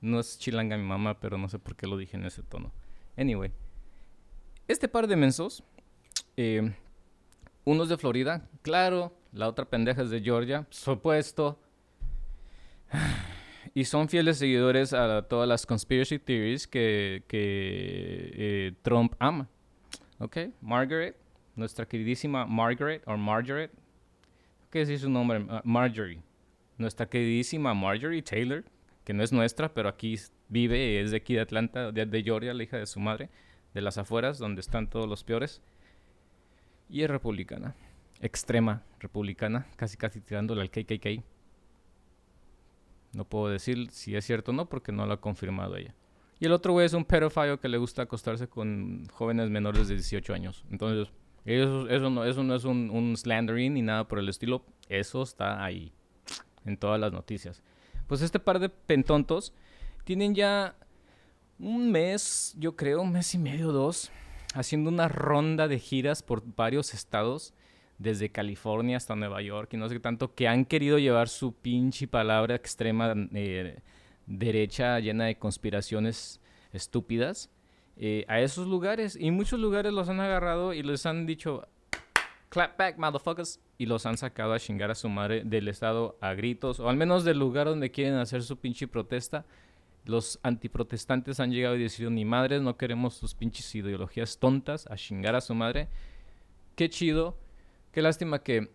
No 0.00 0.20
es 0.20 0.38
chilanga 0.38 0.76
mi 0.76 0.84
mamá, 0.84 1.20
pero 1.20 1.36
no 1.36 1.48
sé 1.48 1.58
por 1.58 1.76
qué 1.76 1.86
lo 1.86 1.96
dije 1.96 2.16
en 2.16 2.24
ese 2.24 2.42
tono. 2.42 2.72
Anyway, 3.16 3.52
este 4.66 4.88
par 4.88 5.06
de 5.06 5.16
mensos, 5.16 5.62
eh, 6.36 6.72
uno 7.64 7.82
es 7.82 7.88
de 7.88 7.98
Florida, 7.98 8.48
claro, 8.62 9.12
la 9.32 9.48
otra 9.48 9.64
pendeja 9.64 10.02
es 10.02 10.10
de 10.10 10.20
Georgia, 10.20 10.66
supuesto. 10.70 11.58
Y 13.72 13.84
son 13.84 14.08
fieles 14.08 14.38
seguidores 14.38 14.92
a 14.92 15.22
todas 15.22 15.48
las 15.48 15.64
conspiracy 15.64 16.18
theories 16.18 16.66
que, 16.66 17.22
eh, 17.30 18.72
Trump 18.82 19.14
ama. 19.20 19.48
¿Ok? 20.18 20.38
Margaret, 20.60 21.16
nuestra 21.54 21.86
queridísima 21.86 22.46
Margaret, 22.46 23.02
o 23.06 23.16
Margaret, 23.16 23.70
¿qué 24.70 24.82
es 24.82 25.00
su 25.00 25.08
nombre? 25.08 25.46
Ah, 25.48 25.62
Marjorie. 25.64 26.20
Nuestra 26.78 27.06
queridísima 27.06 27.74
Marjorie 27.74 28.22
Taylor, 28.22 28.64
que 29.04 29.14
no 29.14 29.22
es 29.22 29.32
nuestra, 29.32 29.72
pero 29.72 29.88
aquí 29.88 30.18
vive, 30.48 31.00
es 31.00 31.10
de 31.10 31.18
aquí 31.18 31.34
de 31.34 31.40
Atlanta, 31.40 31.92
de, 31.92 32.22
Georgia, 32.22 32.54
la 32.54 32.62
hija 32.62 32.76
de 32.76 32.86
su 32.86 33.00
madre, 33.00 33.30
de 33.74 33.80
las 33.80 33.98
afueras, 33.98 34.38
donde 34.38 34.60
están 34.60 34.88
todos 34.88 35.08
los 35.08 35.24
peores. 35.24 35.62
Y 36.88 37.02
es 37.02 37.10
republicana, 37.10 37.74
extrema 38.20 38.82
republicana, 38.98 39.66
casi 39.76 39.96
casi 39.96 40.20
tirándole 40.20 40.62
al 40.62 40.70
KKK. 40.70 41.22
No 43.12 43.24
puedo 43.24 43.48
decir 43.48 43.90
si 43.90 44.14
es 44.14 44.24
cierto 44.24 44.50
o 44.50 44.54
no, 44.54 44.68
porque 44.68 44.92
no 44.92 45.06
lo 45.06 45.14
ha 45.14 45.20
confirmado 45.20 45.76
ella. 45.76 45.94
Y 46.38 46.46
el 46.46 46.52
otro 46.52 46.72
güey 46.72 46.86
es 46.86 46.94
un 46.94 47.04
pedófilo 47.04 47.60
que 47.60 47.68
le 47.68 47.78
gusta 47.78 48.02
acostarse 48.02 48.48
con 48.48 49.06
jóvenes 49.12 49.50
menores 49.50 49.88
de 49.88 49.94
18 49.94 50.32
años. 50.32 50.64
Entonces, 50.70 51.12
eso, 51.44 51.88
eso, 51.88 52.10
no, 52.10 52.24
eso 52.24 52.42
no 52.42 52.54
es 52.54 52.64
un, 52.64 52.90
un 52.90 53.16
slandering 53.16 53.74
ni 53.74 53.82
nada 53.82 54.08
por 54.08 54.18
el 54.18 54.28
estilo. 54.28 54.64
Eso 54.88 55.22
está 55.22 55.62
ahí, 55.62 55.92
en 56.64 56.76
todas 56.76 56.98
las 56.98 57.12
noticias. 57.12 57.62
Pues 58.10 58.22
este 58.22 58.40
par 58.40 58.58
de 58.58 58.68
pentontos 58.68 59.52
tienen 60.02 60.34
ya 60.34 60.74
un 61.60 61.92
mes, 61.92 62.56
yo 62.58 62.74
creo, 62.74 63.02
un 63.02 63.12
mes 63.12 63.32
y 63.36 63.38
medio, 63.38 63.70
dos, 63.70 64.10
haciendo 64.52 64.90
una 64.90 65.06
ronda 65.06 65.68
de 65.68 65.78
giras 65.78 66.20
por 66.20 66.42
varios 66.56 66.92
estados 66.92 67.54
desde 67.98 68.32
California 68.32 68.96
hasta 68.96 69.14
Nueva 69.14 69.42
York 69.42 69.74
y 69.74 69.76
no 69.76 69.88
sé 69.88 69.94
qué 69.94 70.00
tanto, 70.00 70.34
que 70.34 70.48
han 70.48 70.64
querido 70.64 70.98
llevar 70.98 71.28
su 71.28 71.52
pinche 71.52 72.08
palabra 72.08 72.56
extrema 72.56 73.14
eh, 73.32 73.78
derecha 74.26 74.98
llena 74.98 75.26
de 75.26 75.38
conspiraciones 75.38 76.40
estúpidas 76.72 77.48
eh, 77.96 78.24
a 78.26 78.40
esos 78.40 78.66
lugares. 78.66 79.14
Y 79.14 79.30
muchos 79.30 79.60
lugares 79.60 79.92
los 79.92 80.08
han 80.08 80.18
agarrado 80.18 80.74
y 80.74 80.82
les 80.82 81.06
han 81.06 81.26
dicho, 81.26 81.68
clap 82.50 82.76
back, 82.76 82.98
motherfuckers. 82.98 83.58
Y 83.78 83.86
los 83.86 84.04
han 84.04 84.18
sacado 84.18 84.52
a 84.52 84.60
chingar 84.60 84.90
a 84.90 84.94
su 84.94 85.08
madre 85.08 85.42
del 85.44 85.68
estado 85.68 86.18
a 86.20 86.34
gritos, 86.34 86.78
o 86.80 86.90
al 86.90 86.96
menos 86.96 87.24
del 87.24 87.38
lugar 87.38 87.66
donde 87.66 87.90
quieren 87.90 88.16
hacer 88.16 88.42
su 88.42 88.58
pinche 88.58 88.86
protesta. 88.86 89.46
Los 90.04 90.38
antiprotestantes 90.42 91.40
han 91.40 91.52
llegado 91.52 91.76
y 91.76 91.82
decidido, 91.82 92.10
ni 92.10 92.26
madres, 92.26 92.60
no 92.60 92.76
queremos 92.76 93.14
sus 93.14 93.34
pinches 93.34 93.74
ideologías 93.74 94.38
tontas, 94.38 94.86
a 94.90 94.96
chingar 94.96 95.34
a 95.34 95.40
su 95.40 95.54
madre. 95.54 95.88
Qué 96.76 96.90
chido, 96.90 97.36
qué 97.92 98.02
lástima 98.02 98.42
que 98.42 98.70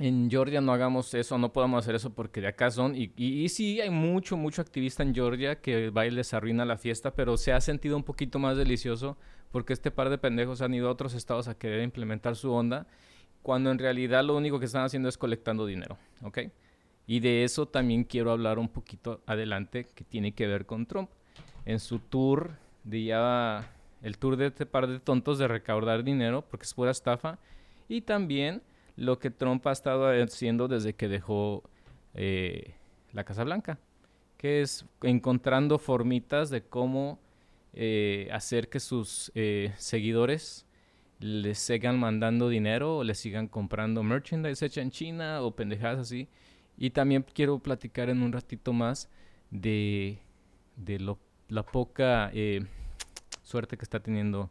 en 0.00 0.30
Georgia 0.30 0.62
no 0.62 0.72
hagamos 0.72 1.12
eso, 1.12 1.36
no 1.36 1.52
podamos 1.52 1.84
hacer 1.84 1.94
eso 1.94 2.10
porque 2.10 2.40
de 2.40 2.48
acá 2.48 2.70
son. 2.70 2.94
Y, 2.96 3.48
sí, 3.50 3.80
hay 3.80 3.90
mucho, 3.90 4.36
mucho 4.36 4.62
activista 4.62 5.02
en 5.02 5.14
Georgia 5.14 5.60
que 5.60 5.90
va 5.90 6.06
y 6.06 6.10
les 6.10 6.32
arruina 6.32 6.64
la 6.64 6.78
fiesta, 6.78 7.14
pero 7.14 7.36
se 7.36 7.52
ha 7.52 7.60
sentido 7.60 7.96
un 7.96 8.02
poquito 8.02 8.38
más 8.38 8.56
delicioso 8.56 9.18
porque 9.50 9.74
este 9.74 9.90
par 9.90 10.08
de 10.08 10.16
pendejos 10.16 10.62
han 10.62 10.72
ido 10.72 10.88
a 10.88 10.92
otros 10.92 11.14
estados 11.14 11.48
a 11.48 11.58
querer 11.58 11.82
implementar 11.82 12.34
su 12.36 12.50
onda, 12.50 12.86
cuando 13.42 13.70
en 13.70 13.78
realidad 13.78 14.24
lo 14.24 14.36
único 14.36 14.58
que 14.58 14.66
están 14.66 14.84
haciendo 14.84 15.08
es 15.08 15.18
colectando 15.18 15.66
dinero, 15.66 15.98
¿ok? 16.22 16.38
Y 17.06 17.20
de 17.20 17.44
eso 17.44 17.66
también 17.66 18.04
quiero 18.04 18.30
hablar 18.30 18.58
un 18.58 18.68
poquito 18.68 19.20
adelante, 19.26 19.86
que 19.94 20.04
tiene 20.04 20.32
que 20.32 20.46
ver 20.46 20.66
con 20.66 20.86
Trump. 20.86 21.10
En 21.64 21.80
su 21.80 21.98
tour 21.98 22.52
de 22.84 23.04
ya, 23.04 23.72
el 24.02 24.16
tour 24.16 24.36
de 24.36 24.46
este 24.46 24.66
par 24.66 24.86
de 24.86 25.00
tontos 25.00 25.38
de 25.38 25.48
recaudar 25.48 26.04
dinero, 26.04 26.42
porque 26.48 26.64
es 26.64 26.72
pura 26.72 26.92
estafa, 26.92 27.38
y 27.88 28.02
también 28.02 28.62
lo 29.00 29.18
que 29.18 29.30
Trump 29.30 29.66
ha 29.66 29.72
estado 29.72 30.08
haciendo 30.10 30.68
desde 30.68 30.92
que 30.92 31.08
dejó 31.08 31.62
eh, 32.12 32.74
la 33.14 33.24
Casa 33.24 33.44
Blanca, 33.44 33.78
que 34.36 34.60
es 34.60 34.84
encontrando 35.00 35.78
formitas 35.78 36.50
de 36.50 36.62
cómo 36.62 37.18
eh, 37.72 38.28
hacer 38.30 38.68
que 38.68 38.78
sus 38.78 39.32
eh, 39.34 39.72
seguidores 39.78 40.66
les 41.18 41.58
sigan 41.58 41.98
mandando 41.98 42.50
dinero 42.50 42.98
o 42.98 43.04
les 43.04 43.18
sigan 43.18 43.48
comprando 43.48 44.02
merchandise 44.02 44.66
hecha 44.66 44.82
en 44.82 44.90
China 44.90 45.40
o 45.40 45.56
pendejadas 45.56 46.00
así. 46.00 46.28
Y 46.76 46.90
también 46.90 47.24
quiero 47.32 47.58
platicar 47.58 48.10
en 48.10 48.22
un 48.22 48.32
ratito 48.32 48.74
más 48.74 49.08
de, 49.50 50.18
de 50.76 51.16
la 51.48 51.62
poca 51.62 52.30
suerte 53.42 53.78
que 53.78 53.84
está 53.84 54.00
teniendo 54.00 54.50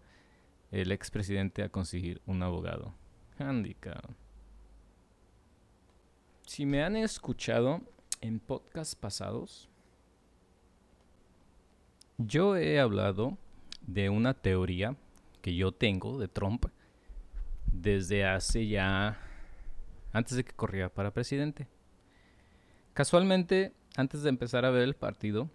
el 0.72 0.92
expresidente 0.92 1.62
a 1.62 1.70
conseguir 1.70 2.20
un 2.26 2.42
abogado. 2.42 2.96
Handicap. 3.38 4.10
Si 6.50 6.66
me 6.66 6.84
han 6.84 6.96
escuchado 6.96 7.80
en 8.22 8.40
podcasts 8.40 8.96
pasados, 8.96 9.70
yo 12.18 12.58
he 12.58 12.80
hablado 12.80 13.38
de 13.86 14.10
una 14.10 14.34
teoría 14.34 14.96
que 15.44 15.54
yo 15.54 15.72
tengo 15.72 16.18
de 16.18 16.28
Trump 16.28 16.66
desde 17.72 18.26
hace 18.26 18.68
ya 18.68 19.20
antes 20.12 20.38
de 20.38 20.44
que 20.44 20.54
corriera 20.54 20.90
para 20.90 21.14
presidente. 21.14 21.68
Casualmente, 22.96 23.72
antes 23.96 24.24
de 24.24 24.30
empezar 24.30 24.66
a 24.66 24.72
ver 24.72 24.82
el 24.82 24.96
partido, 24.96 25.52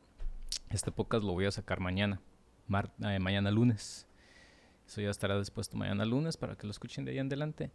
este 0.71 0.93
podcast 0.93 1.25
lo 1.25 1.33
voy 1.33 1.47
a 1.47 1.51
sacar 1.51 1.81
mañana, 1.81 2.21
eh, 3.01 3.19
mañana 3.19 3.51
lunes. 3.51 4.07
Eso 4.87 5.01
ya 5.01 5.11
estará 5.11 5.37
dispuesto 5.41 5.77
mañana 5.77 6.05
lunes 6.05 6.37
para 6.37 6.55
que 6.55 6.69
lo 6.69 6.71
escuchen 6.71 7.05
de 7.05 7.11
ahí 7.11 7.19
en 7.19 7.27
adelante. 7.27 7.73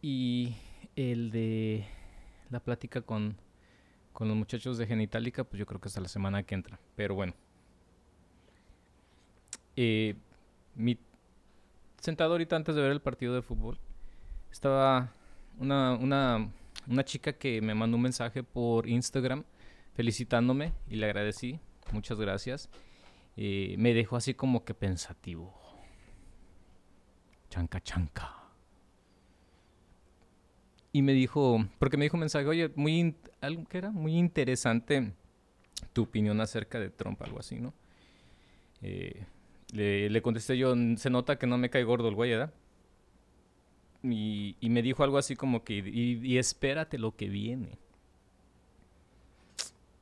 Y 0.00 0.56
el 0.96 1.30
de 1.30 1.86
la 2.52 2.60
plática 2.60 3.00
con, 3.00 3.36
con 4.12 4.28
los 4.28 4.36
muchachos 4.36 4.78
de 4.78 4.86
Genitalica, 4.86 5.42
pues 5.42 5.58
yo 5.58 5.66
creo 5.66 5.80
que 5.80 5.88
hasta 5.88 6.00
la 6.00 6.08
semana 6.08 6.42
que 6.44 6.54
entra. 6.54 6.78
Pero 6.94 7.14
bueno. 7.14 7.34
Eh, 9.74 10.14
mi, 10.74 10.98
sentado 11.98 12.32
ahorita 12.32 12.56
antes 12.56 12.74
de 12.74 12.82
ver 12.82 12.92
el 12.92 13.00
partido 13.00 13.34
de 13.34 13.42
fútbol, 13.42 13.78
estaba 14.50 15.12
una, 15.58 15.94
una, 15.94 16.50
una 16.86 17.04
chica 17.04 17.32
que 17.32 17.62
me 17.62 17.74
mandó 17.74 17.96
un 17.96 18.02
mensaje 18.02 18.42
por 18.42 18.86
Instagram 18.86 19.44
felicitándome 19.94 20.74
y 20.88 20.96
le 20.96 21.06
agradecí. 21.06 21.58
Muchas 21.90 22.20
gracias. 22.20 22.68
Eh, 23.36 23.76
me 23.78 23.94
dejó 23.94 24.16
así 24.16 24.34
como 24.34 24.64
que 24.64 24.74
pensativo. 24.74 25.54
Chanca, 27.48 27.80
chanca 27.80 28.41
y 30.92 31.02
me 31.02 31.12
dijo, 31.12 31.66
porque 31.78 31.96
me 31.96 32.04
dijo 32.04 32.16
un 32.16 32.20
mensaje, 32.20 32.46
oye, 32.46 32.70
muy, 32.76 33.16
algo 33.40 33.64
que 33.64 33.78
era 33.78 33.90
muy 33.90 34.16
interesante 34.16 35.12
tu 35.92 36.02
opinión 36.02 36.40
acerca 36.40 36.78
de 36.78 36.90
Trump, 36.90 37.20
algo 37.22 37.40
así, 37.40 37.58
¿no? 37.58 37.72
Eh, 38.82 39.24
le, 39.72 40.22
contesté 40.22 40.58
yo, 40.58 40.74
se 40.96 41.08
nota 41.08 41.38
que 41.38 41.46
no 41.46 41.56
me 41.56 41.70
cae 41.70 41.84
gordo 41.84 42.08
el 42.08 42.14
güey, 42.14 42.30
¿verdad? 42.32 42.52
Y, 44.02 44.56
y 44.60 44.68
me 44.68 44.82
dijo 44.82 45.02
algo 45.02 45.16
así 45.16 45.34
como 45.34 45.64
que, 45.64 45.74
y, 45.78 46.20
y 46.22 46.38
espérate 46.38 46.98
lo 46.98 47.16
que 47.16 47.28
viene. 47.28 47.78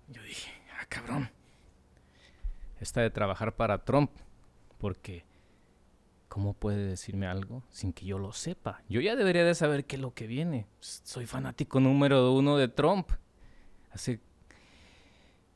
Yo 0.09 0.23
dije, 0.25 0.51
ah, 0.81 0.87
cabrón. 0.89 1.31
Está 2.81 3.03
de 3.03 3.11
trabajar 3.11 3.55
para 3.55 3.85
Trump, 3.85 4.11
porque 4.79 5.25
¿Cómo 6.31 6.55
puede 6.55 6.87
decirme 6.87 7.27
algo 7.27 7.65
sin 7.71 7.93
que 7.93 8.07
yo 8.07 8.17
lo 8.17 8.33
sepa? 8.33 8.85
Yo 8.89 9.01
ya 9.01 9.17
debería 9.17 9.45
de 9.45 9.53
saber 9.53 9.85
qué 9.85 9.97
es 9.97 10.03
lo 10.03 10.15
que 10.15 10.29
viene. 10.29 10.65
Soy 10.79 11.27
fanático 11.27 11.81
número 11.81 12.33
uno 12.33 12.57
de 12.57 12.69
Trump. 12.69 13.11
Hace, 13.91 14.21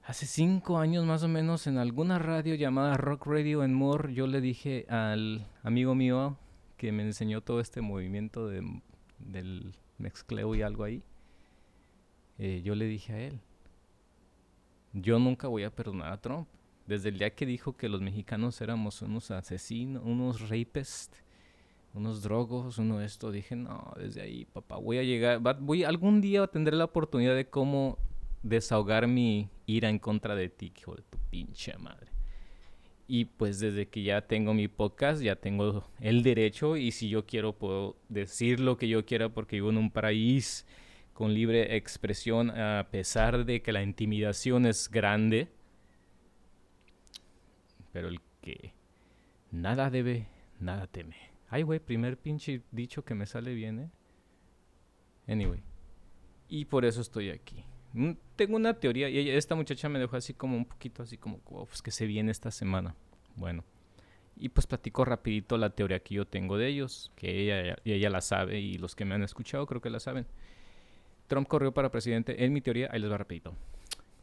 hace 0.02 0.26
cinco 0.26 0.78
años 0.78 1.06
más 1.06 1.22
o 1.22 1.28
menos 1.28 1.68
en 1.68 1.78
alguna 1.78 2.18
radio 2.18 2.56
llamada 2.56 2.96
Rock 2.96 3.24
Radio 3.26 3.62
en 3.62 3.72
Moore, 3.72 4.14
yo 4.14 4.26
le 4.26 4.40
dije 4.40 4.84
al 4.88 5.46
amigo 5.62 5.94
mío 5.94 6.38
que 6.76 6.90
me 6.90 7.04
enseñó 7.04 7.40
todo 7.40 7.60
este 7.60 7.80
movimiento 7.80 8.48
de, 8.48 8.82
del 9.20 9.76
Mexcleo 9.98 10.56
y 10.56 10.62
algo 10.62 10.82
ahí. 10.82 11.04
Eh, 12.38 12.62
yo 12.64 12.74
le 12.74 12.86
dije 12.86 13.12
a 13.12 13.20
él, 13.20 13.40
yo 14.92 15.20
nunca 15.20 15.46
voy 15.46 15.62
a 15.62 15.70
perdonar 15.70 16.12
a 16.12 16.20
Trump. 16.20 16.48
Desde 16.86 17.08
el 17.08 17.18
día 17.18 17.34
que 17.34 17.46
dijo 17.46 17.76
que 17.76 17.88
los 17.88 18.02
mexicanos 18.02 18.60
éramos 18.60 19.00
unos 19.00 19.30
asesinos, 19.30 20.02
unos 20.04 20.48
rapists, 20.50 21.24
unos 21.94 22.22
drogos, 22.22 22.78
uno 22.78 23.00
esto, 23.00 23.30
dije, 23.30 23.56
no, 23.56 23.92
desde 23.96 24.20
ahí, 24.20 24.44
papá, 24.44 24.76
voy 24.76 24.98
a 24.98 25.02
llegar, 25.02 25.40
voy, 25.60 25.84
algún 25.84 26.20
día 26.20 26.46
tendré 26.48 26.76
la 26.76 26.84
oportunidad 26.84 27.34
de 27.34 27.48
cómo 27.48 27.98
desahogar 28.42 29.06
mi 29.06 29.48
ira 29.64 29.88
en 29.88 29.98
contra 29.98 30.34
de 30.34 30.48
ti, 30.50 30.72
hijo 30.76 30.94
de 30.94 31.02
tu 31.02 31.18
pinche 31.30 31.76
madre. 31.78 32.12
Y 33.06 33.26
pues 33.26 33.60
desde 33.60 33.88
que 33.88 34.02
ya 34.02 34.22
tengo 34.22 34.54
mi 34.54 34.68
podcast, 34.68 35.22
ya 35.22 35.36
tengo 35.36 35.88
el 36.00 36.22
derecho 36.22 36.76
y 36.76 36.90
si 36.90 37.08
yo 37.08 37.26
quiero 37.26 37.52
puedo 37.52 37.96
decir 38.08 38.60
lo 38.60 38.76
que 38.76 38.88
yo 38.88 39.04
quiera 39.04 39.28
porque 39.28 39.56
vivo 39.56 39.70
en 39.70 39.78
un 39.78 39.90
país 39.90 40.66
con 41.12 41.32
libre 41.32 41.76
expresión 41.76 42.50
a 42.50 42.88
pesar 42.90 43.44
de 43.44 43.62
que 43.62 43.72
la 43.72 43.82
intimidación 43.82 44.66
es 44.66 44.90
grande 44.90 45.48
pero 47.94 48.08
el 48.08 48.20
que 48.40 48.74
nada 49.52 49.88
debe, 49.88 50.26
nada 50.58 50.88
teme. 50.88 51.14
Ay, 51.48 51.62
güey, 51.62 51.78
primer 51.78 52.18
pinche 52.18 52.62
dicho 52.72 53.04
que 53.04 53.14
me 53.14 53.24
sale 53.24 53.54
bien, 53.54 53.78
¿eh? 53.78 53.90
Anyway. 55.28 55.62
Y 56.48 56.64
por 56.64 56.84
eso 56.84 57.00
estoy 57.00 57.30
aquí. 57.30 57.64
Mm, 57.92 58.10
tengo 58.34 58.56
una 58.56 58.74
teoría 58.74 59.08
y 59.08 59.30
esta 59.30 59.54
muchacha 59.54 59.88
me 59.88 60.00
dejó 60.00 60.16
así 60.16 60.34
como 60.34 60.56
un 60.56 60.64
poquito 60.64 61.04
así 61.04 61.16
como, 61.18 61.38
pues 61.38 61.82
que 61.82 61.92
se 61.92 62.06
viene 62.06 62.32
esta 62.32 62.50
semana. 62.50 62.96
Bueno. 63.36 63.64
Y 64.36 64.48
pues 64.48 64.66
platico 64.66 65.04
rapidito 65.04 65.56
la 65.56 65.70
teoría 65.70 66.00
que 66.00 66.16
yo 66.16 66.26
tengo 66.26 66.58
de 66.58 66.66
ellos, 66.66 67.12
que 67.14 67.42
ella, 67.42 67.76
ella 67.84 68.10
la 68.10 68.22
sabe 68.22 68.58
y 68.58 68.76
los 68.76 68.96
que 68.96 69.04
me 69.04 69.14
han 69.14 69.22
escuchado 69.22 69.66
creo 69.66 69.80
que 69.80 69.90
la 69.90 70.00
saben. 70.00 70.26
Trump 71.28 71.46
corrió 71.46 71.72
para 71.72 71.92
presidente, 71.92 72.44
en 72.44 72.52
mi 72.52 72.60
teoría, 72.60 72.88
ahí 72.90 72.98
les 72.98 73.08
va 73.08 73.18
rapidito. 73.18 73.54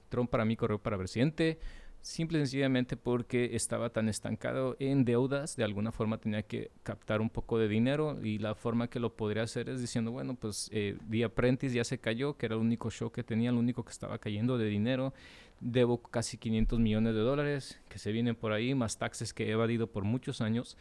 Trump 0.10 0.30
para 0.30 0.44
mí 0.44 0.58
corrió 0.58 0.78
para 0.78 0.98
presidente 0.98 1.58
Simple 2.02 2.40
y 2.40 2.42
sencillamente 2.42 2.98
porque 2.98 3.56
estaba 3.56 3.92
tan 3.92 4.10
estancado 4.10 4.76
en 4.80 5.06
deudas, 5.06 5.56
de 5.56 5.64
alguna 5.64 5.92
forma 5.92 6.18
tenía 6.18 6.42
que 6.42 6.72
captar 6.82 7.22
un 7.22 7.30
poco 7.30 7.60
de 7.60 7.68
dinero 7.68 8.18
y 8.24 8.40
la 8.40 8.56
forma 8.56 8.90
que 8.90 9.00
lo 9.00 9.16
podría 9.16 9.44
hacer 9.44 9.70
es 9.70 9.82
diciendo, 9.82 10.12
bueno, 10.12 10.34
pues 10.34 10.68
eh, 10.74 10.98
The 11.12 11.26
Apprentice 11.26 11.76
ya 11.76 11.84
se 11.84 12.00
cayó, 12.00 12.38
que 12.38 12.48
era 12.48 12.56
el 12.56 12.62
único 12.62 12.90
show 12.90 13.12
que 13.12 13.24
tenía, 13.24 13.52
el 13.52 13.56
único 13.56 13.86
que 13.86 13.92
estaba 13.92 14.18
cayendo 14.18 14.58
de 14.58 14.66
dinero, 14.66 15.14
debo 15.60 16.02
casi 16.02 16.38
500 16.38 16.80
millones 16.80 17.14
de 17.14 17.22
dólares 17.22 17.80
que 17.88 18.00
se 18.00 18.12
vienen 18.12 18.36
por 18.36 18.52
ahí, 18.52 18.74
más 18.74 18.98
taxes 18.98 19.32
que 19.32 19.46
he 19.46 19.52
evadido 19.52 19.86
por 19.86 20.04
muchos 20.04 20.42
años 20.42 20.78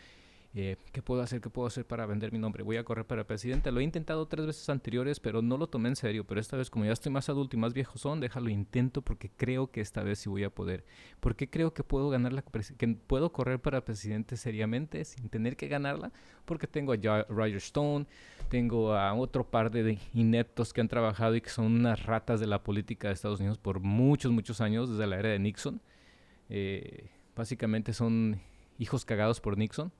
eh, 0.52 0.76
¿qué 0.90 1.00
puedo 1.00 1.22
hacer? 1.22 1.40
¿Qué 1.40 1.48
puedo 1.48 1.68
hacer 1.68 1.86
para 1.86 2.06
vender 2.06 2.32
mi 2.32 2.38
nombre? 2.38 2.64
Voy 2.64 2.76
a 2.76 2.82
correr 2.84 3.06
para 3.06 3.24
presidente. 3.24 3.70
Lo 3.70 3.78
he 3.78 3.84
intentado 3.84 4.26
tres 4.26 4.46
veces 4.46 4.68
anteriores, 4.68 5.20
pero 5.20 5.42
no 5.42 5.56
lo 5.56 5.68
tomé 5.68 5.90
en 5.90 5.96
serio. 5.96 6.24
Pero 6.26 6.40
esta 6.40 6.56
vez, 6.56 6.70
como 6.70 6.84
ya 6.84 6.92
estoy 6.92 7.12
más 7.12 7.28
adulto 7.28 7.56
y 7.56 7.60
más 7.60 7.72
viejo 7.72 7.98
son, 7.98 8.18
déjalo 8.18 8.48
intento 8.50 9.00
porque 9.00 9.30
creo 9.30 9.70
que 9.70 9.80
esta 9.80 10.02
vez 10.02 10.18
sí 10.18 10.28
voy 10.28 10.42
a 10.42 10.50
poder. 10.50 10.84
¿Por 11.20 11.36
qué 11.36 11.48
creo 11.48 11.72
que 11.72 11.84
puedo 11.84 12.10
ganar 12.10 12.32
la 12.32 12.42
que 12.42 12.88
puedo 13.06 13.32
correr 13.32 13.60
para 13.60 13.84
presidente 13.84 14.36
seriamente 14.36 15.04
sin 15.04 15.28
tener 15.28 15.56
que 15.56 15.68
ganarla? 15.68 16.10
Porque 16.44 16.66
tengo 16.66 16.92
a 16.92 17.22
Roger 17.28 17.56
Stone, 17.56 18.06
tengo 18.48 18.94
a 18.94 19.14
otro 19.14 19.48
par 19.48 19.70
de 19.70 19.98
ineptos 20.14 20.72
que 20.72 20.80
han 20.80 20.88
trabajado 20.88 21.36
y 21.36 21.40
que 21.40 21.50
son 21.50 21.66
unas 21.66 22.04
ratas 22.06 22.40
de 22.40 22.48
la 22.48 22.64
política 22.64 23.06
de 23.06 23.14
Estados 23.14 23.38
Unidos 23.38 23.58
por 23.58 23.78
muchos, 23.78 24.32
muchos 24.32 24.60
años, 24.60 24.90
desde 24.90 25.06
la 25.06 25.16
era 25.16 25.28
de 25.28 25.38
Nixon. 25.38 25.80
Eh, 26.48 27.08
básicamente 27.36 27.92
son 27.92 28.40
hijos 28.80 29.04
cagados 29.04 29.40
por 29.40 29.56
Nixon 29.56 29.92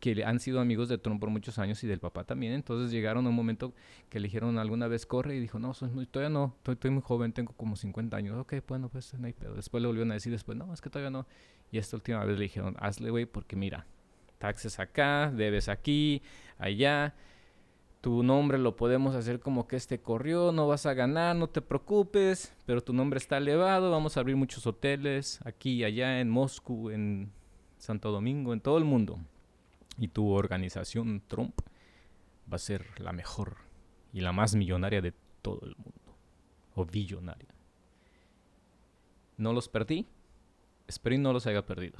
que 0.00 0.24
han 0.24 0.40
sido 0.40 0.60
amigos 0.60 0.88
de 0.88 0.98
Trump 0.98 1.20
por 1.20 1.30
muchos 1.30 1.58
años 1.58 1.82
y 1.84 1.86
del 1.86 2.00
papá 2.00 2.24
también. 2.24 2.52
Entonces 2.52 2.90
llegaron 2.90 3.26
a 3.26 3.30
un 3.30 3.34
momento 3.34 3.72
que 4.08 4.20
le 4.20 4.28
dijeron 4.28 4.58
alguna 4.58 4.88
vez 4.88 5.06
corre 5.06 5.36
y 5.36 5.40
dijo, 5.40 5.58
no, 5.58 5.72
todavía 5.74 6.30
no, 6.30 6.54
estoy, 6.66 6.90
muy 6.90 7.02
joven, 7.02 7.32
tengo 7.32 7.52
como 7.54 7.76
50 7.76 8.16
años. 8.16 8.36
Ok, 8.38 8.54
bueno, 8.68 8.88
pues 8.88 9.14
no 9.14 9.26
hay 9.26 9.32
pedo. 9.32 9.54
Después 9.54 9.80
le 9.80 9.88
volvieron 9.88 10.10
a 10.10 10.14
decir 10.14 10.32
después, 10.32 10.56
no, 10.56 10.72
es 10.72 10.80
que 10.80 10.90
todavía 10.90 11.10
no. 11.10 11.26
Y 11.70 11.78
esta 11.78 11.96
última 11.96 12.24
vez 12.24 12.38
le 12.38 12.44
dijeron, 12.44 12.76
hazle, 12.78 13.10
güey, 13.10 13.26
porque 13.26 13.56
mira, 13.56 13.86
taxes 14.38 14.78
acá, 14.78 15.32
debes 15.34 15.68
aquí, 15.68 16.22
allá. 16.58 17.14
Tu 18.02 18.22
nombre 18.22 18.58
lo 18.58 18.76
podemos 18.76 19.16
hacer 19.16 19.40
como 19.40 19.66
que 19.66 19.74
este 19.74 19.98
corrió, 19.98 20.52
no 20.52 20.68
vas 20.68 20.86
a 20.86 20.94
ganar, 20.94 21.34
no 21.34 21.48
te 21.48 21.60
preocupes, 21.60 22.54
pero 22.64 22.80
tu 22.80 22.92
nombre 22.92 23.18
está 23.18 23.38
elevado, 23.38 23.90
vamos 23.90 24.16
a 24.16 24.20
abrir 24.20 24.36
muchos 24.36 24.64
hoteles 24.64 25.40
aquí 25.44 25.82
allá 25.82 26.20
en 26.20 26.30
Moscú, 26.30 26.90
en 26.90 27.32
Santo 27.78 28.12
Domingo, 28.12 28.52
en 28.52 28.60
todo 28.60 28.78
el 28.78 28.84
mundo 28.84 29.18
y 29.98 30.08
tu 30.08 30.30
organización 30.30 31.22
Trump 31.26 31.60
va 32.50 32.56
a 32.56 32.58
ser 32.58 33.00
la 33.00 33.12
mejor 33.12 33.56
y 34.12 34.20
la 34.20 34.32
más 34.32 34.54
millonaria 34.54 35.00
de 35.00 35.12
todo 35.42 35.60
el 35.62 35.76
mundo. 35.76 36.16
O 36.74 36.84
billonaria. 36.84 37.48
No 39.36 39.52
los 39.52 39.68
perdí. 39.68 40.06
Espero 40.86 41.18
no 41.18 41.32
los 41.32 41.46
haya 41.46 41.64
perdido. 41.66 41.98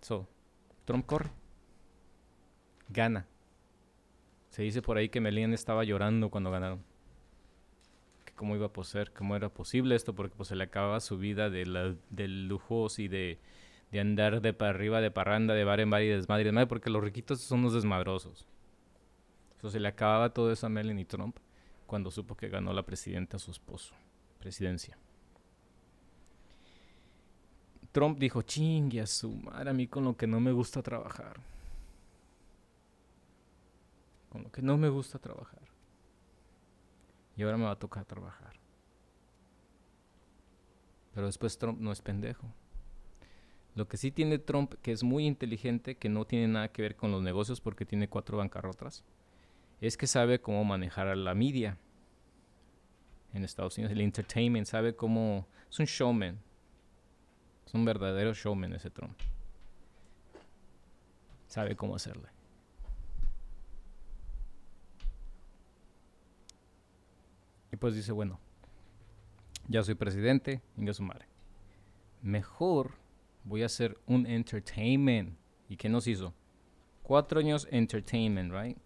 So, 0.00 0.28
Trump 0.84 1.06
corre. 1.06 1.30
Gana. 2.88 3.26
Se 4.50 4.62
dice 4.62 4.82
por 4.82 4.98
ahí 4.98 5.08
que 5.08 5.20
Melania 5.20 5.54
estaba 5.54 5.84
llorando 5.84 6.30
cuando 6.30 6.50
ganaron. 6.50 6.82
Que 8.24 8.32
cómo 8.34 8.54
iba 8.54 8.70
a 8.74 8.84
ser, 8.84 9.12
cómo 9.12 9.34
era 9.34 9.48
posible 9.48 9.94
esto, 9.94 10.14
porque 10.14 10.36
pues 10.36 10.50
se 10.50 10.56
le 10.56 10.64
acababa 10.64 11.00
su 11.00 11.18
vida 11.18 11.48
de, 11.50 11.64
la, 11.66 11.94
y 12.98 13.08
de 13.08 13.38
de 13.92 14.00
andar 14.00 14.40
de 14.40 14.54
para 14.54 14.70
arriba, 14.70 15.00
de 15.02 15.10
parranda, 15.10 15.54
de 15.54 15.64
bar 15.64 15.78
en 15.80 15.90
bar 15.90 16.02
y 16.02 16.08
desmadre, 16.08 16.44
desmadre, 16.44 16.66
porque 16.66 16.90
los 16.90 17.04
riquitos 17.04 17.40
son 17.42 17.62
los 17.62 17.74
desmadrosos. 17.74 18.48
Eso 19.58 19.70
se 19.70 19.78
le 19.78 19.86
acababa 19.86 20.32
todo 20.32 20.50
eso 20.50 20.66
a 20.66 20.70
Melanie 20.70 21.04
Trump 21.04 21.36
cuando 21.86 22.10
supo 22.10 22.34
que 22.34 22.48
ganó 22.48 22.72
la 22.72 22.84
presidenta 22.84 23.36
a 23.36 23.40
su 23.40 23.50
esposo, 23.50 23.94
presidencia. 24.40 24.96
Trump 27.92 28.18
dijo, 28.18 28.40
chingue 28.40 29.02
a 29.02 29.06
su 29.06 29.30
madre 29.30 29.68
a 29.68 29.74
mí 29.74 29.86
con 29.86 30.04
lo 30.04 30.16
que 30.16 30.26
no 30.26 30.40
me 30.40 30.52
gusta 30.52 30.82
trabajar. 30.82 31.38
Con 34.30 34.44
lo 34.44 34.50
que 34.50 34.62
no 34.62 34.78
me 34.78 34.88
gusta 34.88 35.18
trabajar. 35.18 35.60
Y 37.36 37.42
ahora 37.42 37.58
me 37.58 37.64
va 37.64 37.72
a 37.72 37.78
tocar 37.78 38.06
trabajar. 38.06 38.54
Pero 41.12 41.26
después 41.26 41.58
Trump 41.58 41.78
no 41.78 41.92
es 41.92 42.00
pendejo. 42.00 42.46
Lo 43.74 43.88
que 43.88 43.96
sí 43.96 44.10
tiene 44.10 44.38
Trump, 44.38 44.74
que 44.82 44.92
es 44.92 45.02
muy 45.02 45.26
inteligente, 45.26 45.96
que 45.96 46.08
no 46.08 46.26
tiene 46.26 46.48
nada 46.48 46.68
que 46.68 46.82
ver 46.82 46.96
con 46.96 47.10
los 47.10 47.22
negocios 47.22 47.60
porque 47.60 47.86
tiene 47.86 48.08
cuatro 48.08 48.38
bancarrotas, 48.38 49.04
es 49.80 49.96
que 49.96 50.06
sabe 50.06 50.40
cómo 50.40 50.64
manejar 50.64 51.08
a 51.08 51.16
la 51.16 51.34
media 51.34 51.78
en 53.32 53.44
Estados 53.44 53.78
Unidos, 53.78 53.92
el 53.92 54.02
entertainment, 54.02 54.66
sabe 54.66 54.94
cómo... 54.94 55.48
Es 55.70 55.78
un 55.78 55.86
showman. 55.86 56.38
Es 57.66 57.72
un 57.72 57.84
verdadero 57.84 58.34
showman 58.34 58.74
ese 58.74 58.90
Trump. 58.90 59.18
Sabe 61.46 61.74
cómo 61.74 61.96
hacerle. 61.96 62.28
Y 67.72 67.76
pues 67.76 67.94
dice, 67.94 68.12
bueno, 68.12 68.38
ya 69.66 69.82
soy 69.82 69.94
presidente, 69.94 70.60
venga 70.76 70.92
su 70.92 71.02
madre. 71.02 71.26
Mejor 72.20 73.01
voy 73.44 73.62
a 73.62 73.66
hacer 73.66 73.98
un 74.06 74.26
entertainment. 74.26 75.36
¿Y 75.68 75.76
qué 75.76 75.88
nos 75.88 76.06
hizo? 76.06 76.34
Cuatro 77.02 77.40
años 77.40 77.66
entertainment, 77.70 78.52
right? 78.52 78.78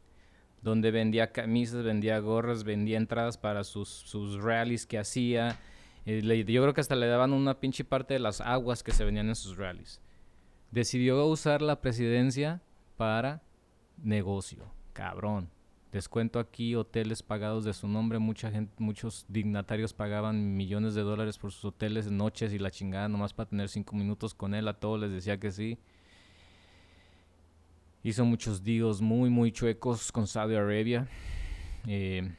Donde 0.62 0.90
vendía 0.90 1.33
camisas, 1.33 1.85
vendía 1.85 2.19
gorras, 2.19 2.64
vendía 2.64 2.97
entradas 2.97 3.37
para 3.38 3.64
sus, 3.64 3.88
sus 3.88 4.42
rallies 4.42 4.87
que 4.87 4.99
hacía. 4.99 5.59
Eh, 6.07 6.23
yo 6.47 6.62
creo 6.62 6.75
que 6.75 6.81
hasta 6.81 6.97
le 6.97 7.07
daban 7.07 7.33
una 7.33 7.61
pinche 7.61 7.85
parte 7.85 8.14
de 8.14 8.21
las 8.21 8.40
aguas 8.40 8.83
que 8.83 8.92
se 8.92 9.05
venían 9.05 9.29
en 9.29 9.37
sus 9.37 9.57
rallies. 9.57 10.01
Decidió 10.71 11.25
usar 11.27 11.62
la 11.62 11.81
presidencia 11.81 12.62
para 12.97 13.42
negocio. 13.99 14.73
Cabrón 14.92 15.56
descuento 15.92 16.38
aquí, 16.38 16.75
hoteles 16.75 17.22
pagados 17.22 17.64
de 17.64 17.72
su 17.72 17.88
nombre, 17.88 18.18
mucha 18.18 18.51
gente, 18.51 18.72
muchos 18.79 19.25
dignatarios 19.29 19.92
pagaban 19.92 20.57
millones 20.57 20.94
de 20.94 21.03
dólares 21.03 21.38
por 21.38 21.53
sus 21.53 21.64
hoteles, 21.66 22.11
noches 22.11 22.53
y 22.53 22.59
la 22.59 22.70
chingada, 22.70 23.09
nomás 23.09 23.33
para 23.33 23.49
tener 23.49 23.68
cinco 23.68 23.96
minutos 23.96 24.35
con 24.35 24.55
él, 24.55 24.68
a 24.68 24.75
todos 24.75 25.01
les 25.01 25.11
decía 25.11 25.38
que 25.38 25.51
sí. 25.51 25.79
Hizo 28.03 28.25
muchos 28.25 28.62
días 28.62 29.01
muy, 29.01 29.31
muy 29.31 29.51
chuecos 29.51 30.12
con 30.12 30.27
Saudi 30.27 30.55
Arabia. 30.55 31.09
Eh, 31.87 32.31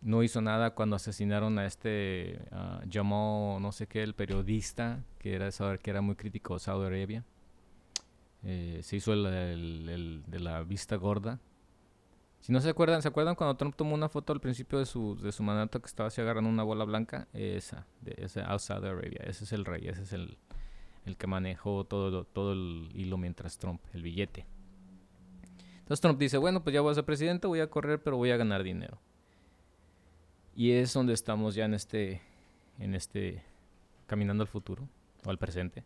no 0.00 0.22
hizo 0.22 0.40
nada 0.40 0.74
cuando 0.74 0.96
asesinaron 0.96 1.58
a 1.58 1.66
este 1.66 2.40
llamó 2.88 3.58
no 3.60 3.70
sé 3.70 3.86
qué, 3.86 4.02
el 4.02 4.14
periodista, 4.14 5.04
que 5.18 5.34
era, 5.34 5.48
que 5.78 5.90
era 5.90 6.00
muy 6.00 6.16
crítico 6.16 6.54
de 6.54 6.60
Saudi 6.60 6.86
Arabia. 6.86 7.24
Eh, 8.44 8.80
se 8.82 8.96
hizo 8.96 9.12
el, 9.12 10.22
de 10.26 10.40
la 10.40 10.62
vista 10.62 10.96
gorda. 10.96 11.40
Si 12.40 12.50
no 12.52 12.60
se 12.60 12.70
acuerdan, 12.70 13.02
¿se 13.02 13.08
acuerdan 13.08 13.36
cuando 13.36 13.56
Trump 13.56 13.76
tomó 13.76 13.94
una 13.94 14.08
foto 14.08 14.32
al 14.32 14.40
principio 14.40 14.80
de 14.80 14.86
su, 14.86 15.16
de 15.16 15.30
su 15.30 15.44
mandato 15.44 15.80
que 15.80 15.86
estaba 15.86 16.08
así 16.08 16.20
agarrando 16.20 16.50
una 16.50 16.64
bola 16.64 16.84
blanca? 16.84 17.28
Esa, 17.32 17.86
de 18.00 18.16
ese 18.18 18.42
Saudi 18.58 18.88
Arabia. 18.88 19.20
Ese 19.24 19.44
es 19.44 19.52
el 19.52 19.64
rey, 19.64 19.86
ese 19.86 20.02
es 20.02 20.12
el, 20.12 20.38
el 21.06 21.16
que 21.16 21.28
manejó 21.28 21.84
todo, 21.84 22.24
todo 22.24 22.52
el 22.52 22.90
hilo 22.94 23.16
mientras 23.16 23.58
Trump, 23.58 23.80
el 23.92 24.02
billete. 24.02 24.44
Entonces 25.78 26.00
Trump 26.00 26.18
dice, 26.18 26.36
bueno, 26.38 26.64
pues 26.64 26.74
ya 26.74 26.80
voy 26.80 26.90
a 26.90 26.94
ser 26.94 27.04
presidente, 27.04 27.46
voy 27.46 27.60
a 27.60 27.70
correr, 27.70 28.02
pero 28.02 28.16
voy 28.16 28.32
a 28.32 28.36
ganar 28.36 28.64
dinero. 28.64 28.98
Y 30.54 30.72
es 30.72 30.92
donde 30.92 31.12
estamos 31.12 31.54
ya 31.54 31.64
en 31.64 31.74
este, 31.74 32.22
en 32.78 32.94
este, 32.94 33.44
caminando 34.06 34.42
al 34.42 34.48
futuro, 34.48 34.88
o 35.24 35.30
al 35.30 35.38
presente. 35.38 35.84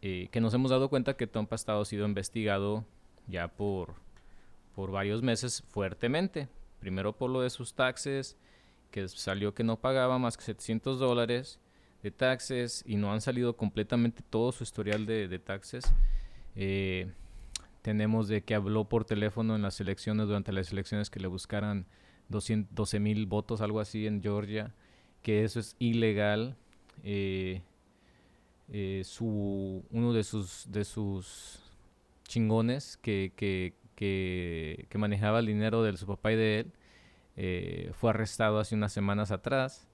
Eh, 0.00 0.28
que 0.30 0.40
nos 0.40 0.54
hemos 0.54 0.70
dado 0.70 0.88
cuenta 0.88 1.16
que 1.16 1.26
Trump 1.26 1.52
ha 1.52 1.84
sido 1.84 2.06
investigado 2.06 2.84
ya 3.26 3.48
por, 3.48 3.94
por 4.74 4.90
varios 4.90 5.22
meses 5.22 5.64
fuertemente. 5.70 6.48
Primero 6.80 7.12
por 7.12 7.30
lo 7.30 7.40
de 7.40 7.50
sus 7.50 7.74
taxes, 7.74 8.36
que 8.90 9.08
salió 9.08 9.54
que 9.54 9.64
no 9.64 9.80
pagaba 9.80 10.18
más 10.18 10.36
que 10.36 10.44
700 10.44 10.98
dólares 10.98 11.58
de 12.02 12.10
taxes 12.10 12.84
y 12.86 12.96
no 12.96 13.12
han 13.12 13.20
salido 13.20 13.56
completamente 13.56 14.22
todo 14.28 14.52
su 14.52 14.62
historial 14.62 15.04
de, 15.06 15.38
taxes. 15.38 15.92
Eh, 16.54 17.10
tenemos 17.82 18.28
de 18.28 18.42
que 18.42 18.54
habló 18.54 18.84
por 18.84 19.04
teléfono 19.04 19.56
en 19.56 19.62
las 19.62 19.80
elecciones, 19.80 20.26
durante 20.26 20.52
las 20.52 20.70
elecciones 20.72 21.10
que 21.10 21.20
le 21.20 21.26
buscaran 21.26 21.86
12 22.28 23.00
mil 23.00 23.26
votos, 23.26 23.60
algo 23.60 23.80
así 23.80 24.06
en 24.06 24.22
Georgia, 24.22 24.74
que 25.22 25.44
eso 25.44 25.60
es 25.60 25.74
ilegal. 25.78 26.56
Eh, 27.02 27.62
eh, 28.70 29.02
su, 29.04 29.84
uno 29.90 30.12
de 30.12 30.24
sus, 30.24 30.70
de 30.70 30.84
sus 30.84 31.60
chingones 32.24 32.96
que, 32.98 33.32
que, 33.36 33.74
que, 33.94 34.98
manejaba 34.98 35.40
el 35.40 35.46
dinero 35.46 35.82
de 35.82 35.96
su 35.96 36.06
papá 36.06 36.32
y 36.32 36.36
de 36.36 36.60
él, 36.60 36.72
eh, 37.36 37.90
fue 37.94 38.10
arrestado 38.10 38.58
hace 38.58 38.74
unas 38.74 38.92
semanas 38.92 39.30
atrás. 39.30 39.88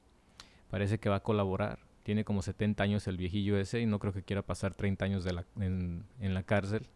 Parece 0.70 0.98
que 0.98 1.08
va 1.08 1.16
a 1.16 1.22
colaborar. 1.22 1.78
Tiene 2.02 2.24
como 2.24 2.42
70 2.42 2.82
años 2.82 3.06
el 3.06 3.16
viejillo 3.16 3.58
ese 3.58 3.80
y 3.80 3.86
no 3.86 3.98
creo 3.98 4.12
que 4.12 4.22
quiera 4.22 4.42
pasar 4.42 4.74
30 4.74 5.04
años 5.04 5.24
de 5.24 5.32
la, 5.32 5.46
en, 5.56 6.04
en 6.20 6.34
la 6.34 6.42
cárcel 6.42 6.88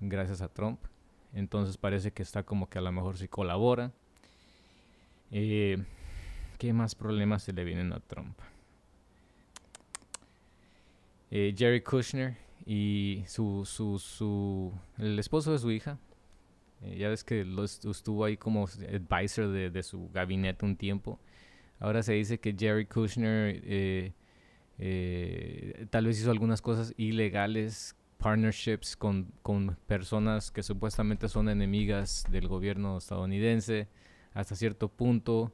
gracias 0.00 0.40
a 0.40 0.48
Trump. 0.48 0.80
Entonces 1.32 1.76
parece 1.76 2.12
que 2.12 2.22
está 2.22 2.42
como 2.42 2.68
que 2.68 2.78
a 2.78 2.82
lo 2.82 2.90
mejor 2.92 3.16
si 3.18 3.28
colabora. 3.28 3.92
Eh, 5.30 5.78
¿Qué 6.58 6.72
más 6.72 6.94
problemas 6.94 7.42
se 7.42 7.52
le 7.52 7.64
vienen 7.64 7.92
a 7.92 8.00
Trump? 8.00 8.38
Eh, 11.30 11.54
Jerry 11.56 11.80
Kushner 11.80 12.36
y 12.66 13.22
su, 13.26 13.64
su, 13.64 13.98
su, 14.00 14.72
el 14.98 15.18
esposo 15.18 15.52
de 15.52 15.58
su 15.58 15.70
hija. 15.70 15.98
Eh, 16.82 16.96
ya 16.98 17.08
ves 17.08 17.22
que 17.22 17.46
estuvo 17.88 18.24
ahí 18.24 18.36
como 18.36 18.64
advisor 18.64 19.48
de, 19.48 19.70
de, 19.70 19.82
su 19.82 20.10
gabinete 20.12 20.64
un 20.64 20.76
tiempo. 20.76 21.20
Ahora 21.78 22.02
se 22.02 22.14
dice 22.14 22.40
que 22.40 22.54
Jerry 22.58 22.86
Kushner 22.86 23.60
eh, 23.64 24.12
tal 25.90 26.06
vez 26.06 26.18
hizo 26.20 26.30
algunas 26.30 26.60
cosas 26.62 26.94
ilegales, 26.96 27.96
partnerships 28.18 28.96
con, 28.96 29.32
con 29.42 29.76
personas 29.86 30.50
que 30.50 30.62
supuestamente 30.62 31.28
son 31.28 31.48
enemigas 31.48 32.24
del 32.30 32.48
gobierno 32.48 32.98
estadounidense 32.98 33.88
hasta 34.34 34.56
cierto 34.56 34.88
punto. 34.88 35.52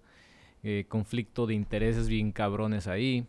Conflicto 0.88 1.46
de 1.46 1.54
intereses 1.54 2.08
bien 2.08 2.32
cabrones 2.32 2.88
ahí. 2.88 3.24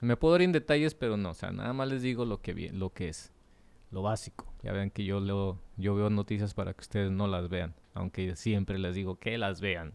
Me 0.00 0.16
puedo 0.16 0.32
dar 0.32 0.42
en 0.42 0.52
detalles, 0.52 0.94
pero 0.94 1.16
no, 1.16 1.30
o 1.30 1.34
sea, 1.34 1.52
nada 1.52 1.72
más 1.74 1.88
les 1.88 2.02
digo 2.02 2.24
lo 2.24 2.40
que, 2.40 2.70
lo 2.72 2.90
que 2.90 3.08
es, 3.08 3.32
lo 3.90 4.02
básico. 4.02 4.50
Ya 4.62 4.72
ven 4.72 4.90
que 4.90 5.04
yo 5.04 5.20
leo, 5.20 5.58
yo 5.76 5.94
veo 5.94 6.08
noticias 6.08 6.54
para 6.54 6.72
que 6.72 6.80
ustedes 6.80 7.10
no 7.10 7.26
las 7.26 7.48
vean, 7.48 7.74
aunque 7.92 8.34
siempre 8.34 8.78
les 8.78 8.94
digo 8.94 9.18
que 9.18 9.36
las 9.36 9.60
vean. 9.60 9.94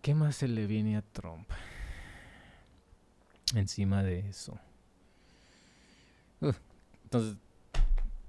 ¿Qué 0.00 0.14
más 0.14 0.36
se 0.36 0.48
le 0.48 0.66
viene 0.66 0.96
a 0.96 1.02
Trump? 1.02 1.50
Encima 3.54 4.02
de 4.02 4.20
eso. 4.20 4.58
entonces, 7.04 7.36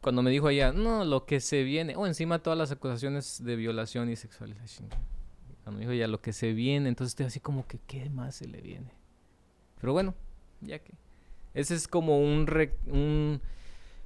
cuando 0.01 0.21
me 0.21 0.31
dijo 0.31 0.47
allá, 0.47 0.73
no, 0.73 1.05
lo 1.05 1.25
que 1.25 1.39
se 1.39 1.63
viene, 1.63 1.95
o 1.95 2.07
encima 2.07 2.39
todas 2.39 2.57
las 2.57 2.71
acusaciones 2.71 3.43
de 3.43 3.55
violación 3.55 4.09
y 4.09 4.15
sexualización. 4.15 4.89
Cuando 5.63 5.79
me 5.79 5.85
dijo 5.85 5.93
ya 5.93 6.07
lo 6.07 6.21
que 6.21 6.33
se 6.33 6.51
viene, 6.51 6.89
entonces 6.89 7.11
estoy 7.11 7.27
así 7.27 7.39
como 7.39 7.67
que, 7.67 7.79
¿qué 7.79 8.09
más 8.09 8.35
se 8.35 8.47
le 8.47 8.59
viene? 8.61 8.98
Pero 9.79 9.93
bueno, 9.93 10.15
ya 10.61 10.79
que. 10.79 10.93
Ese 11.53 11.75
es 11.75 11.87
como 11.87 12.19
un, 12.19 12.47
un 12.87 13.41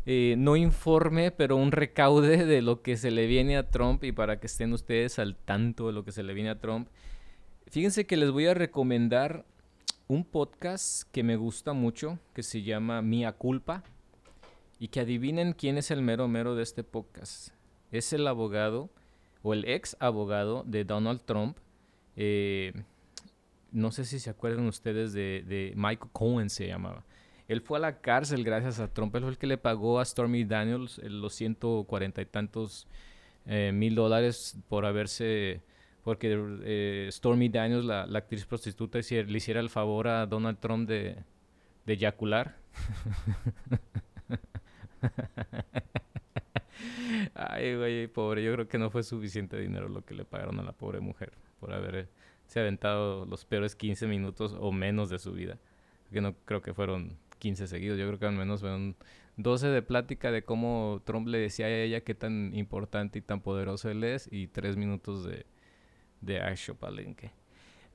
eh, 0.06 0.36
no 0.38 0.56
informe, 0.56 1.32
pero 1.32 1.56
un 1.56 1.72
recaude 1.72 2.46
de 2.46 2.62
lo 2.62 2.82
que 2.82 2.98
se 2.98 3.12
le 3.12 3.28
viene 3.28 3.58
a 3.58 3.70
Trump 3.70 4.04
y 4.04 4.12
para 4.12 4.40
que 4.40 4.48
estén 4.48 4.74
ustedes 4.74 5.20
al 5.20 5.36
tanto 5.36 5.88
de 5.88 5.94
lo 5.94 6.04
que 6.04 6.12
se 6.12 6.24
le 6.24 6.34
viene 6.34 6.50
a 6.50 6.60
Trump. 6.60 6.90
Fíjense 7.68 8.06
que 8.06 8.18
les 8.18 8.32
voy 8.32 8.48
a 8.48 8.54
recomendar 8.54 9.46
un 10.08 10.26
podcast 10.26 11.10
que 11.12 11.24
me 11.24 11.38
gusta 11.38 11.74
mucho, 11.74 12.20
que 12.34 12.44
se 12.44 12.62
llama 12.62 13.02
Mía 13.02 13.34
Culpa, 13.34 13.84
y 14.80 14.90
que 14.90 15.00
adivinen 15.00 15.54
quién 15.54 15.78
es 15.78 15.92
el 15.92 16.02
mero 16.02 16.28
mero 16.28 16.56
de 16.56 16.64
este 16.64 16.84
podcast. 16.84 17.50
Es 17.92 18.12
el 18.12 18.28
abogado, 18.28 18.90
o 19.44 19.54
el 19.54 19.66
ex 19.66 19.96
abogado 20.00 20.64
de 20.66 20.84
Donald 20.84 21.22
Trump. 21.26 21.58
Eh, 22.16 22.74
no 23.74 23.92
sé 23.92 24.06
si 24.06 24.20
se 24.20 24.30
acuerdan 24.30 24.68
ustedes 24.68 25.14
de, 25.14 25.74
Michael 25.76 26.12
Cohen 26.14 26.50
se 26.50 26.68
llamaba. 26.68 27.04
Él 27.48 27.62
fue 27.62 27.78
a 27.78 27.82
la 27.82 28.00
cárcel 28.00 28.44
gracias 28.44 28.80
a 28.80 28.88
Trump. 28.88 29.14
Él 29.16 29.24
fue 29.24 29.32
el 29.32 29.38
que 29.38 29.48
le 29.48 29.58
pagó 29.58 30.00
a 30.00 30.06
Stormy 30.06 30.46
Daniels 30.46 31.00
eh, 31.00 31.10
los 31.10 31.34
140 31.34 32.22
y 32.22 32.26
tantos 32.26 32.88
eh, 33.46 33.72
mil 33.74 33.96
dólares 33.96 34.58
por 34.70 34.86
haberse 34.86 35.62
porque 36.04 36.38
eh, 36.64 37.10
Stormy 37.12 37.50
Daniels, 37.50 37.86
la, 37.86 38.04
actriz 38.04 38.46
prostituta, 38.46 39.00
le 39.00 39.38
hiciera 39.38 39.60
el 39.60 39.70
favor 39.70 40.08
a 40.08 40.26
Donald 40.26 40.60
Trump 40.60 40.88
de, 40.88 41.18
de 41.86 41.94
eyacular. 41.94 42.56
Ay, 47.34 47.76
güey, 47.76 48.08
pobre, 48.08 48.44
yo 48.44 48.54
creo 48.54 48.68
que 48.68 48.78
no 48.78 48.90
fue 48.90 49.04
suficiente 49.04 49.58
dinero 49.58 49.88
lo 49.88 50.04
que 50.04 50.14
le 50.14 50.26
pagaron 50.26 50.60
a 50.60 50.64
la 50.64 50.74
pobre 50.74 51.00
mujer 51.00 51.32
por 51.60 51.72
haberse 52.54 52.60
aventado 52.60 53.26
los 53.26 53.46
peores 53.46 53.76
15 53.76 54.08
minutos 54.08 54.56
o 54.60 54.72
menos 54.72 55.10
de 55.10 55.20
su 55.20 55.34
vida. 55.34 55.58
Que 56.12 56.22
no 56.22 56.36
creo 56.46 56.62
que 56.62 56.74
fueron 56.74 57.18
15 57.39 57.68
seguidos, 57.68 57.98
yo 57.98 58.06
creo 58.08 58.20
que 58.20 58.26
al 58.28 58.36
menos 58.36 58.62
fueron 58.62 58.96
12 59.38 59.68
de 59.68 59.82
plática 59.82 60.32
de 60.32 60.44
cómo 60.44 61.02
Trump 61.06 61.28
le 61.28 61.39
decía 61.39 61.66
a 61.66 61.70
ella 61.70 62.02
qué 62.02 62.13
tan 62.13 62.54
importante 62.54 63.20
y 63.20 63.22
tan 63.22 63.42
poderoso 63.42 63.89
él 63.89 64.04
es 64.04 64.30
y 64.32 64.48
3 64.48 64.78
minutos 64.78 65.26
de, 65.26 65.46
de 66.22 66.39
Palenque. 66.80 67.32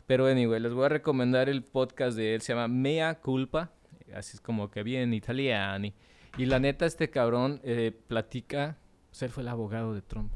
Pero 0.06 0.26
anyway, 0.26 0.58
les 0.60 0.72
voy 0.72 0.86
a 0.86 0.88
recomendar 0.88 1.48
el 1.48 1.62
podcast 1.62 2.16
de 2.16 2.34
él, 2.34 2.40
se 2.40 2.54
llama 2.54 2.66
Mea 2.66 3.20
Culpa, 3.20 3.70
así 4.14 4.36
es 4.36 4.40
como 4.40 4.70
que 4.70 4.82
bien 4.82 5.14
italiano. 5.14 5.92
Y 6.36 6.46
la 6.46 6.58
neta, 6.58 6.86
este 6.86 7.10
cabrón 7.10 7.60
eh, 7.62 7.92
platica, 8.06 8.78
pues 9.10 9.22
él 9.22 9.30
fue 9.30 9.42
el 9.42 9.48
abogado 9.48 9.94
de 9.94 10.02
Trump. 10.02 10.32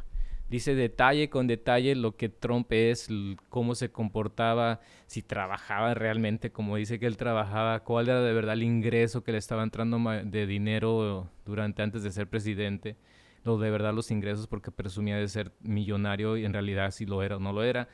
Dice 0.52 0.74
detalle 0.74 1.30
con 1.30 1.46
detalle 1.46 1.94
lo 1.94 2.14
que 2.14 2.28
Trump 2.28 2.70
es, 2.72 3.08
cómo 3.48 3.74
se 3.74 3.90
comportaba, 3.90 4.80
si 5.06 5.22
trabajaba 5.22 5.94
realmente 5.94 6.52
como 6.52 6.76
dice 6.76 6.98
que 6.98 7.06
él 7.06 7.16
trabajaba, 7.16 7.80
cuál 7.84 8.10
era 8.10 8.20
de 8.20 8.34
verdad 8.34 8.52
el 8.52 8.62
ingreso 8.62 9.24
que 9.24 9.32
le 9.32 9.38
estaba 9.38 9.62
entrando 9.62 9.98
de 9.98 10.46
dinero 10.46 11.30
durante 11.46 11.80
antes 11.80 12.02
de 12.02 12.12
ser 12.12 12.28
presidente 12.28 12.98
lo 13.44 13.56
de 13.56 13.70
verdad 13.70 13.94
los 13.94 14.10
ingresos 14.10 14.46
porque 14.46 14.70
presumía 14.70 15.16
de 15.16 15.26
ser 15.26 15.52
millonario 15.60 16.36
y 16.36 16.44
en 16.44 16.52
realidad 16.52 16.90
si 16.90 17.06
lo 17.06 17.22
era 17.22 17.38
o 17.38 17.40
no 17.40 17.54
lo 17.54 17.62
era. 17.62 17.88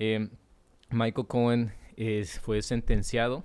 Em, 0.00 0.30
Michael 0.90 1.28
Cohen 1.28 1.72
fue 2.42 2.62
sentenciado, 2.62 3.44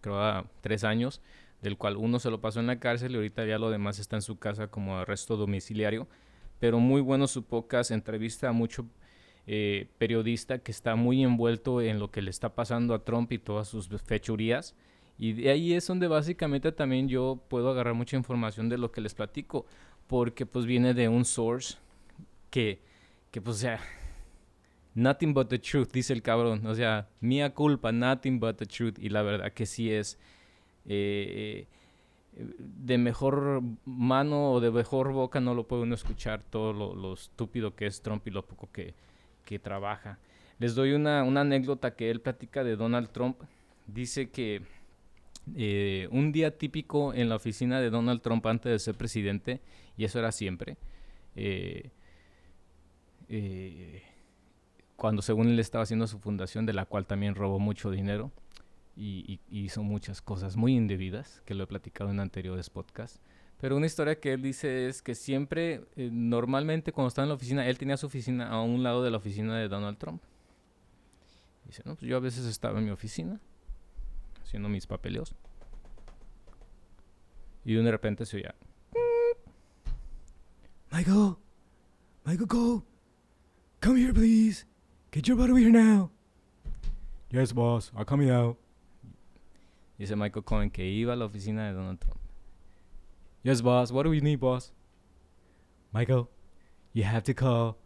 creo 0.00 0.20
a 0.20 0.50
tres 0.60 0.82
años, 0.82 1.22
del 1.62 1.76
cual 1.76 1.96
uno 1.96 2.18
se 2.18 2.30
lo 2.30 2.40
pasó 2.40 2.58
en 2.58 2.66
la 2.66 2.80
cárcel 2.80 3.12
y 3.12 3.14
ahorita 3.14 3.46
ya 3.46 3.60
lo 3.60 3.70
demás 3.70 4.00
está 4.00 4.16
en 4.16 4.22
su 4.22 4.40
casa 4.40 4.66
como 4.66 4.98
arresto 4.98 5.36
domiciliario. 5.36 6.08
Pero 6.60 6.78
muy 6.78 7.00
bueno 7.00 7.26
su 7.26 7.42
podcast, 7.42 7.90
entrevista 7.90 8.48
a 8.48 8.52
mucho 8.52 8.86
eh, 9.46 9.88
periodista 9.98 10.58
que 10.58 10.70
está 10.70 10.94
muy 10.94 11.24
envuelto 11.24 11.80
en 11.80 11.98
lo 11.98 12.10
que 12.12 12.22
le 12.22 12.30
está 12.30 12.54
pasando 12.54 12.94
a 12.94 13.04
Trump 13.04 13.32
y 13.32 13.38
todas 13.38 13.66
sus 13.66 13.88
fechurías. 14.04 14.76
Y 15.18 15.32
de 15.32 15.50
ahí 15.50 15.74
es 15.74 15.86
donde 15.86 16.06
básicamente 16.06 16.70
también 16.70 17.08
yo 17.08 17.42
puedo 17.48 17.70
agarrar 17.70 17.94
mucha 17.94 18.16
información 18.16 18.68
de 18.68 18.78
lo 18.78 18.92
que 18.92 19.00
les 19.00 19.14
platico 19.14 19.66
porque 20.06 20.46
pues 20.46 20.66
viene 20.66 20.94
de 20.94 21.08
un 21.08 21.24
source 21.24 21.76
que, 22.50 22.80
que 23.30 23.40
pues 23.40 23.56
o 23.56 23.60
sea, 23.60 23.80
nothing 24.94 25.34
but 25.34 25.48
the 25.48 25.58
truth, 25.58 25.90
dice 25.92 26.12
el 26.12 26.22
cabrón, 26.22 26.66
o 26.66 26.74
sea, 26.74 27.08
mía 27.20 27.54
culpa, 27.54 27.92
nothing 27.92 28.40
but 28.40 28.56
the 28.56 28.66
truth, 28.66 28.98
y 28.98 29.08
la 29.08 29.22
verdad 29.22 29.52
que 29.52 29.66
sí 29.66 29.90
es 29.92 30.18
eh, 30.86 31.66
de 32.58 32.98
mejor 32.98 33.62
mano 33.84 34.52
o 34.52 34.60
de 34.60 34.70
mejor 34.70 35.12
boca 35.12 35.40
no 35.40 35.54
lo 35.54 35.66
puede 35.66 35.82
uno 35.82 35.94
escuchar 35.94 36.42
todo 36.42 36.72
lo, 36.72 37.12
estúpido 37.12 37.74
que 37.74 37.86
es 37.86 38.02
Trump 38.02 38.26
y 38.26 38.30
lo 38.30 38.44
poco 38.44 38.70
que, 38.72 38.94
que 39.44 39.58
trabaja. 39.58 40.18
Les 40.58 40.74
doy 40.74 40.92
una, 40.92 41.22
una 41.22 41.40
anécdota 41.42 41.94
que 41.94 42.10
él 42.10 42.20
platica 42.20 42.64
de 42.64 42.76
Donald 42.76 43.10
Trump. 43.10 43.42
Dice 43.86 44.30
que 44.30 44.62
eh, 45.56 46.08
un 46.10 46.32
día 46.32 46.56
típico 46.56 47.14
en 47.14 47.28
la 47.28 47.36
oficina 47.36 47.80
de 47.80 47.90
Donald 47.90 48.20
Trump 48.20 48.46
antes 48.46 48.70
de 48.70 48.78
ser 48.78 48.94
presidente, 48.94 49.60
y 49.96 50.04
eso 50.04 50.18
era 50.18 50.32
siempre, 50.32 50.76
eh, 51.34 51.90
eh, 53.28 54.02
cuando 54.96 55.22
según 55.22 55.48
él 55.48 55.58
estaba 55.58 55.82
haciendo 55.82 56.06
su 56.06 56.18
fundación, 56.18 56.66
de 56.66 56.72
la 56.72 56.84
cual 56.84 57.06
también 57.06 57.34
robó 57.34 57.58
mucho 57.58 57.90
dinero 57.90 58.30
y, 58.96 59.40
hizo 59.50 59.82
muchas 59.82 60.20
cosas 60.20 60.56
muy 60.56 60.74
indebidas, 60.74 61.42
que 61.44 61.54
lo 61.54 61.64
he 61.64 61.66
platicado 61.66 62.10
en 62.10 62.20
anteriores 62.20 62.70
podcasts. 62.70 63.20
Pero 63.60 63.76
una 63.76 63.86
historia 63.86 64.18
que 64.18 64.32
él 64.32 64.42
dice 64.42 64.88
es 64.88 65.02
que 65.02 65.14
siempre, 65.14 65.84
normalmente 65.96 66.92
cuando 66.92 67.08
estaba 67.08 67.24
en 67.24 67.30
la 67.30 67.34
oficina, 67.34 67.66
él 67.66 67.78
tenía 67.78 67.96
su 67.96 68.06
oficina 68.06 68.48
a 68.48 68.62
un 68.62 68.82
lado 68.82 69.02
de 69.02 69.10
la 69.10 69.18
oficina 69.18 69.58
de 69.58 69.68
Donald 69.68 69.98
Trump. 69.98 70.22
Dice, 71.66 71.82
no, 71.84 71.94
pues 71.94 72.08
yo 72.08 72.16
a 72.16 72.20
veces 72.20 72.46
estaba 72.46 72.78
en 72.78 72.86
mi 72.86 72.90
oficina 72.90 73.40
haciendo 74.42 74.68
mis 74.68 74.86
papeleos. 74.86 75.34
Y 77.64 77.74
de 77.74 77.90
repente 77.90 78.24
se 78.24 78.38
oía. 78.38 78.54
Michael, 80.90 81.36
Michael 82.24 82.48
Cole, 82.48 82.82
come 83.80 84.00
here 84.00 84.12
please. 84.12 84.64
Get 85.12 85.28
your 85.28 85.36
butt 85.36 85.50
over 85.50 85.58
here 85.58 85.70
now. 85.70 86.10
Yes, 87.30 87.52
boss, 87.52 87.92
I'm 87.96 88.04
coming 88.04 88.30
out. 88.30 88.56
Dice 90.00 90.16
Michael 90.16 90.40
Cohen 90.42 90.70
que 90.70 90.82
iba 90.82 91.12
a 91.12 91.16
la 91.16 91.26
oficina 91.26 91.68
de 91.68 91.74
Donald 91.74 92.00
Trump. 92.00 92.18
Yes, 93.42 93.60
boss, 93.60 93.92
what 93.92 94.04
do 94.04 94.08
we 94.08 94.22
need, 94.22 94.40
boss? 94.40 94.72
Michael, 95.92 96.30
you 96.94 97.02
have 97.02 97.22
to 97.24 97.34
call 97.34 97.76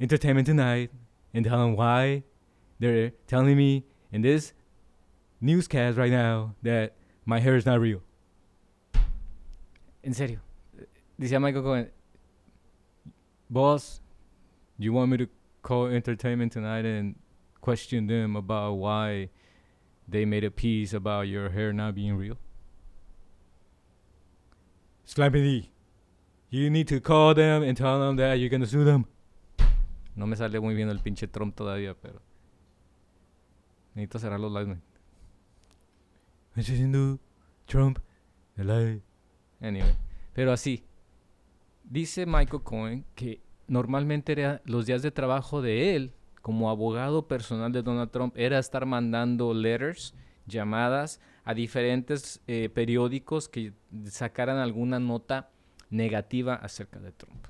Entertainment 0.00 0.46
Tonight 0.46 0.90
and 1.34 1.44
tell 1.44 1.58
them 1.58 1.76
why 1.76 2.22
they're 2.80 3.10
telling 3.26 3.58
me 3.58 3.84
in 4.10 4.22
this 4.22 4.54
newscast 5.38 5.98
right 5.98 6.10
now 6.10 6.54
that 6.62 6.94
my 7.26 7.40
hair 7.40 7.56
is 7.56 7.66
not 7.66 7.78
real. 7.78 8.00
En 10.02 10.14
serio. 10.14 10.38
Dice 11.20 11.38
Michael 11.38 11.62
Cohen, 11.62 11.90
boss, 13.50 14.00
you 14.78 14.94
want 14.94 15.10
me 15.10 15.18
to 15.18 15.28
call 15.60 15.88
entertainment 15.88 16.52
tonight 16.52 16.86
and 16.86 17.16
question 17.60 18.06
them 18.06 18.34
about 18.34 18.76
why 18.76 19.28
they 20.08 20.24
made 20.24 20.44
a 20.44 20.50
piece 20.50 20.94
about 20.94 21.28
your 21.28 21.50
hair 21.50 21.72
not 21.72 21.94
being 21.94 22.16
real? 22.16 22.36
Slappy 25.06 25.68
you 26.54 26.70
need 26.70 26.86
to 26.86 27.00
call 27.00 27.34
them 27.34 27.62
and 27.62 27.76
tell 27.76 27.98
them 27.98 28.16
that 28.16 28.38
you're 28.38 28.48
gonna 28.48 28.66
sue 28.66 28.84
them. 28.84 29.06
No 30.14 30.26
me 30.26 30.36
sale 30.36 30.60
muy 30.60 30.74
bien 30.74 30.88
el 30.88 31.00
pinche 31.00 31.26
Trump 31.26 31.56
todavía, 31.56 31.94
pero 31.94 32.22
necesito 33.94 34.20
cerrar 34.20 34.38
los 34.38 34.52
lives. 34.52 34.78
Trump, 37.66 37.98
Anyway, 39.60 39.94
pero 40.32 40.52
así. 40.52 40.84
Dice 41.82 42.24
Michael 42.24 42.62
Cohen 42.62 43.04
que 43.16 43.40
normalmente 43.66 44.32
era 44.32 44.62
los 44.64 44.86
días 44.86 45.02
de 45.02 45.10
trabajo 45.10 45.60
de 45.60 45.96
él 45.96 46.12
como 46.44 46.68
abogado 46.68 47.26
personal 47.26 47.72
de 47.72 47.82
Donald 47.82 48.10
Trump 48.10 48.36
era 48.36 48.58
estar 48.58 48.84
mandando 48.84 49.54
letters 49.54 50.12
llamadas 50.44 51.18
a 51.42 51.54
diferentes 51.54 52.42
eh, 52.46 52.68
periódicos 52.68 53.48
que 53.48 53.72
sacaran 54.04 54.58
alguna 54.58 55.00
nota 55.00 55.48
negativa 55.88 56.54
acerca 56.56 57.00
de 57.00 57.12
Trump. 57.12 57.46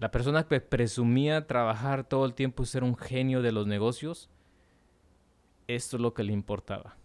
La 0.00 0.10
persona 0.10 0.48
que 0.48 0.60
presumía 0.60 1.46
trabajar 1.46 2.08
todo 2.08 2.24
el 2.24 2.34
tiempo 2.34 2.64
y 2.64 2.66
ser 2.66 2.82
un 2.82 2.96
genio 2.96 3.40
de 3.40 3.52
los 3.52 3.68
negocios, 3.68 4.28
esto 5.68 5.96
es 5.96 6.02
lo 6.02 6.12
que 6.12 6.24
le 6.24 6.32
importaba. 6.32 6.96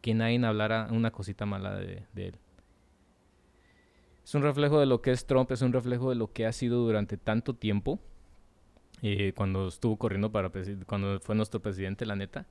Que 0.00 0.14
nadie 0.14 0.46
hablara 0.46 0.86
una 0.92 1.10
cosita 1.10 1.44
mala 1.44 1.74
de, 1.74 2.06
él. 2.14 2.38
Es 4.22 4.32
un 4.32 4.42
reflejo 4.42 4.78
de 4.78 4.86
lo 4.86 5.02
que 5.02 5.10
es 5.10 5.26
Trump, 5.26 5.50
es 5.50 5.60
un 5.60 5.72
reflejo 5.72 6.10
de 6.10 6.14
lo 6.14 6.32
que 6.32 6.46
ha 6.46 6.52
sido 6.52 6.84
durante 6.84 7.16
tanto 7.16 7.56
tiempo. 7.56 7.98
Eh, 9.02 9.32
cuando 9.34 9.68
estuvo 9.68 9.96
corriendo 9.96 10.30
para 10.30 10.50
cuando 10.86 11.20
fue 11.20 11.34
nuestro 11.34 11.60
presidente, 11.60 12.04
la 12.06 12.16
neta. 12.16 12.46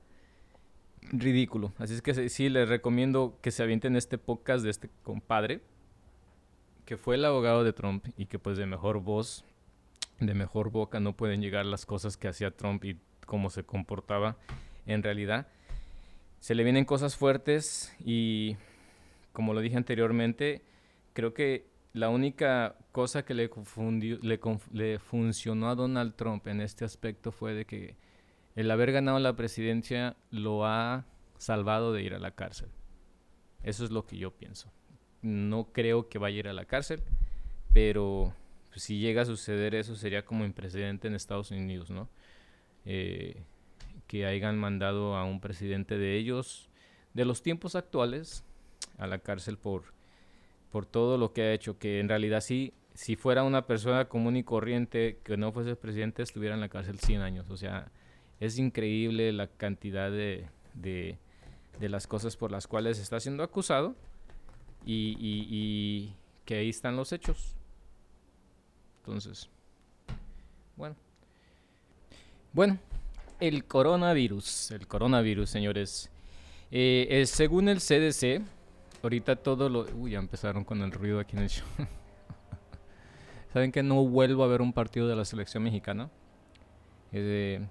Ridículo. 1.12 1.72
Así 1.78 1.94
es 1.94 2.02
que 2.02 2.28
sí, 2.28 2.48
les 2.48 2.68
recomiendo 2.68 3.38
que 3.40 3.50
se 3.50 3.62
avienten 3.62 3.96
este 3.96 4.18
podcast 4.18 4.64
de 4.64 4.70
este 4.70 4.90
compadre 5.02 5.60
que 6.84 6.96
fue 6.96 7.14
el 7.14 7.24
abogado 7.24 7.62
de 7.62 7.72
Trump 7.72 8.04
y 8.16 8.26
que 8.26 8.40
pues 8.40 8.58
de 8.58 8.66
mejor 8.66 9.00
voz, 9.00 9.44
de 10.18 10.34
mejor 10.34 10.70
boca 10.70 10.98
no 10.98 11.16
pueden 11.16 11.40
llegar 11.40 11.64
las 11.64 11.86
cosas 11.86 12.16
que 12.16 12.26
hacía 12.26 12.50
Trump 12.50 12.84
y 12.84 12.98
cómo 13.26 13.48
se 13.48 13.62
comportaba 13.62 14.36
en 14.86 15.04
realidad. 15.04 15.46
Se 16.40 16.56
le 16.56 16.64
vienen 16.64 16.84
cosas 16.84 17.16
fuertes 17.16 17.94
y 18.04 18.56
como 19.32 19.54
lo 19.54 19.60
dije 19.60 19.76
anteriormente, 19.76 20.62
creo 21.12 21.32
que 21.32 21.69
la 21.92 22.08
única 22.08 22.76
cosa 22.92 23.24
que 23.24 23.34
le, 23.34 23.50
le, 24.22 24.40
le, 24.72 24.98
funcionó 24.98 25.70
a 25.70 25.74
Donald 25.74 26.14
Trump 26.14 26.46
en 26.46 26.60
este 26.60 26.84
aspecto 26.84 27.32
fue 27.32 27.54
de 27.54 27.64
que 27.64 27.96
el 28.56 28.70
haber 28.70 28.92
ganado 28.92 29.18
la 29.18 29.36
presidencia 29.36 30.16
lo 30.30 30.66
ha 30.66 31.06
salvado 31.38 31.92
de 31.92 32.02
ir 32.02 32.14
a 32.14 32.18
la 32.18 32.34
cárcel. 32.34 32.68
Eso 33.62 33.84
es 33.84 33.90
lo 33.90 34.06
que 34.06 34.16
yo 34.16 34.30
pienso 34.30 34.70
no 35.22 35.68
creo 35.72 36.08
que 36.08 36.18
vaya 36.18 36.36
a 36.36 36.38
ir 36.40 36.48
a 36.48 36.52
la 36.52 36.64
cárcel, 36.64 37.02
pero 37.72 38.34
pues, 38.70 38.82
si 38.82 38.98
llega 38.98 39.22
a 39.22 39.26
suceder 39.26 39.74
eso 39.74 39.96
sería 39.96 40.24
como 40.24 40.44
un 40.44 40.52
presidente 40.52 41.08
en 41.08 41.14
Estados 41.14 41.50
Unidos, 41.50 41.90
¿no? 41.90 42.08
Eh, 42.84 43.42
que 44.06 44.26
hayan 44.26 44.58
mandado 44.58 45.16
a 45.16 45.24
un 45.24 45.40
presidente 45.40 45.98
de 45.98 46.16
ellos, 46.16 46.68
de 47.14 47.24
los 47.24 47.42
tiempos 47.42 47.74
actuales, 47.76 48.44
a 48.98 49.06
la 49.06 49.18
cárcel 49.18 49.56
por, 49.58 49.92
por 50.70 50.86
todo 50.86 51.18
lo 51.18 51.32
que 51.32 51.42
ha 51.42 51.52
hecho, 51.52 51.78
que 51.78 52.00
en 52.00 52.08
realidad 52.08 52.40
sí, 52.40 52.72
si 52.94 53.16
fuera 53.16 53.42
una 53.42 53.66
persona 53.66 54.06
común 54.06 54.36
y 54.36 54.44
corriente 54.44 55.18
que 55.24 55.36
no 55.36 55.52
fuese 55.52 55.76
presidente, 55.76 56.22
estuviera 56.22 56.54
en 56.54 56.60
la 56.60 56.68
cárcel 56.68 56.98
100 56.98 57.22
años. 57.22 57.50
O 57.50 57.56
sea, 57.56 57.90
es 58.40 58.58
increíble 58.58 59.32
la 59.32 59.46
cantidad 59.48 60.10
de, 60.10 60.46
de, 60.74 61.18
de 61.78 61.88
las 61.88 62.06
cosas 62.06 62.36
por 62.36 62.52
las 62.52 62.66
cuales 62.66 62.98
está 62.98 63.18
siendo 63.20 63.42
acusado 63.42 63.94
y, 64.84 66.12
que 66.44 66.56
ahí 66.56 66.68
están 66.68 66.96
los 66.96 67.12
hechos. 67.12 67.54
Entonces, 68.98 69.48
bueno. 70.76 70.96
Bueno, 72.52 72.78
el 73.38 73.64
coronavirus, 73.64 74.72
el 74.72 74.86
coronavirus, 74.86 75.48
señores. 75.48 76.10
Eh, 76.72 77.24
según 77.26 77.68
el 77.68 77.78
CDC, 77.78 78.42
ahorita 79.02 79.36
todo 79.36 79.68
lo... 79.68 79.86
Uy, 79.94 80.12
ya 80.12 80.18
empezaron 80.18 80.64
con 80.64 80.82
el 80.82 80.92
ruido 80.92 81.20
aquí 81.20 81.36
en 81.36 81.42
el 81.42 81.48
show. 81.48 81.66
¿Saben 83.52 83.72
que 83.72 83.82
no 83.82 84.04
vuelvo 84.04 84.44
a 84.44 84.46
ver 84.46 84.62
un 84.62 84.72
partido 84.72 85.08
de 85.08 85.16
la 85.16 85.24
selección 85.24 85.62
mexicana? 85.62 86.10
Eh, 87.12 87.66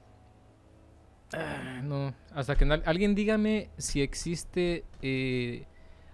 no, 1.83 2.13
hasta 2.33 2.55
que 2.55 2.65
alguien 2.85 3.15
dígame 3.15 3.69
si 3.77 4.01
existe 4.01 4.83
eh, 5.01 5.65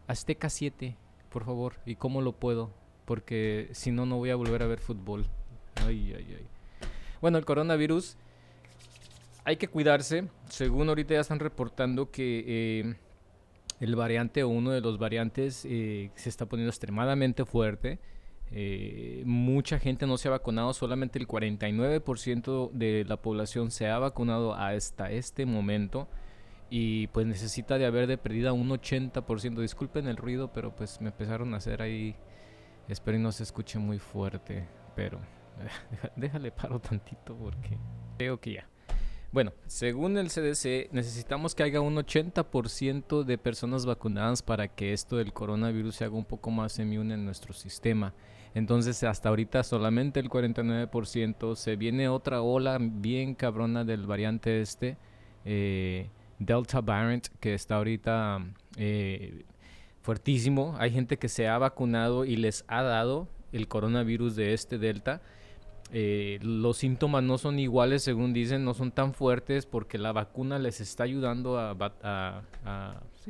Azteca 0.07 0.49
7, 0.49 0.95
por 1.29 1.45
favor. 1.45 1.75
¿Y 1.85 1.95
cómo 1.95 2.21
lo 2.21 2.33
puedo? 2.33 2.71
Porque 3.05 3.69
si 3.71 3.91
no, 3.91 4.05
no 4.05 4.17
voy 4.17 4.29
a 4.29 4.35
volver 4.35 4.61
a 4.63 4.67
ver 4.67 4.79
fútbol. 4.79 5.27
Ay, 5.75 6.13
ay, 6.15 6.35
ay. 6.39 6.47
Bueno, 7.21 7.37
el 7.37 7.45
coronavirus. 7.45 8.17
Hay 9.45 9.57
que 9.57 9.67
cuidarse. 9.67 10.27
Según 10.49 10.89
ahorita 10.89 11.13
ya 11.13 11.21
están 11.21 11.39
reportando 11.39 12.11
que 12.11 12.43
eh, 12.47 12.95
el 13.79 13.95
variante 13.95 14.43
o 14.43 14.49
uno 14.49 14.71
de 14.71 14.81
los 14.81 14.97
variantes 14.97 15.65
eh, 15.65 16.11
se 16.15 16.29
está 16.29 16.45
poniendo 16.45 16.69
extremadamente 16.69 17.45
fuerte. 17.45 17.99
Eh, 18.51 19.23
mucha 19.25 19.79
gente 19.79 20.05
no 20.05 20.17
se 20.17 20.27
ha 20.27 20.31
vacunado, 20.31 20.73
solamente 20.73 21.19
el 21.19 21.27
49% 21.27 22.71
de 22.71 23.03
la 23.05 23.17
población 23.17 23.71
se 23.71 23.89
ha 23.89 23.97
vacunado 23.97 24.53
hasta 24.53 25.11
este 25.11 25.45
momento 25.45 26.07
y 26.69 27.07
pues 27.07 27.25
necesita 27.25 27.77
de 27.77 27.85
haber 27.85 28.07
de 28.07 28.17
perdida 28.17 28.53
un 28.53 28.69
80%. 28.69 29.61
Disculpen 29.61 30.07
el 30.07 30.17
ruido, 30.17 30.51
pero 30.53 30.75
pues 30.75 31.01
me 31.01 31.09
empezaron 31.09 31.53
a 31.53 31.57
hacer 31.57 31.81
ahí. 31.81 32.15
Espero 32.87 33.17
y 33.17 33.21
no 33.21 33.31
se 33.31 33.43
escuche 33.43 33.79
muy 33.79 33.97
fuerte, 33.99 34.67
pero 34.95 35.19
déjale 36.15 36.51
paro 36.51 36.79
tantito 36.79 37.35
porque 37.35 37.77
creo 38.17 38.39
que 38.39 38.53
ya. 38.53 38.69
Bueno, 39.35 39.51
según 39.67 40.17
el 40.17 40.29
CDC, 40.29 40.93
necesitamos 40.93 41.55
que 41.55 41.63
haya 41.63 41.81
un 41.81 41.97
80% 41.97 43.25
de 43.25 43.37
personas 43.37 43.85
vacunadas 43.85 44.41
para 44.41 44.69
que 44.69 44.93
esto 44.93 45.17
del 45.17 45.33
coronavirus 45.33 45.95
se 45.95 46.05
haga 46.05 46.15
un 46.15 46.23
poco 46.23 46.51
más 46.51 46.79
inmune 46.79 47.15
en 47.15 47.25
nuestro 47.25 47.51
sistema. 47.51 48.13
Entonces, 48.53 49.03
hasta 49.03 49.27
ahorita 49.27 49.63
solamente 49.63 50.21
el 50.21 50.29
49%. 50.29 51.57
Se 51.57 51.75
viene 51.75 52.07
otra 52.07 52.41
ola 52.41 52.77
bien 52.79 53.35
cabrona 53.35 53.83
del 53.83 54.07
variante 54.07 54.61
este. 54.61 54.95
Eh, 55.43 56.07
Delta 56.39 56.79
variant 56.79 57.27
que 57.41 57.55
está 57.55 57.75
ahorita 57.75 58.39
eh, 58.77 59.43
fuertísimo. 60.01 60.77
Hay 60.79 60.91
gente 60.91 61.17
que 61.17 61.27
se 61.27 61.49
ha 61.49 61.57
vacunado 61.57 62.23
y 62.23 62.37
les 62.37 62.63
ha 62.69 62.83
dado 62.83 63.27
el 63.51 63.67
coronavirus 63.67 64.37
de 64.37 64.53
este 64.53 64.77
Delta. 64.77 65.21
Eh, 65.91 66.39
los 66.41 66.77
síntomas 66.77 67.23
no 67.23 67.37
son 67.37 67.59
iguales, 67.59 68.03
según 68.03 68.33
dicen, 68.33 68.65
no 68.65 68.73
son 68.73 68.91
tan 68.91 69.13
fuertes 69.13 69.65
porque 69.65 69.97
la 69.97 70.11
vacuna 70.11 70.59
les 70.59 70.81
está 70.81 71.03
ayudando 71.03 71.59
a, 71.59 72.41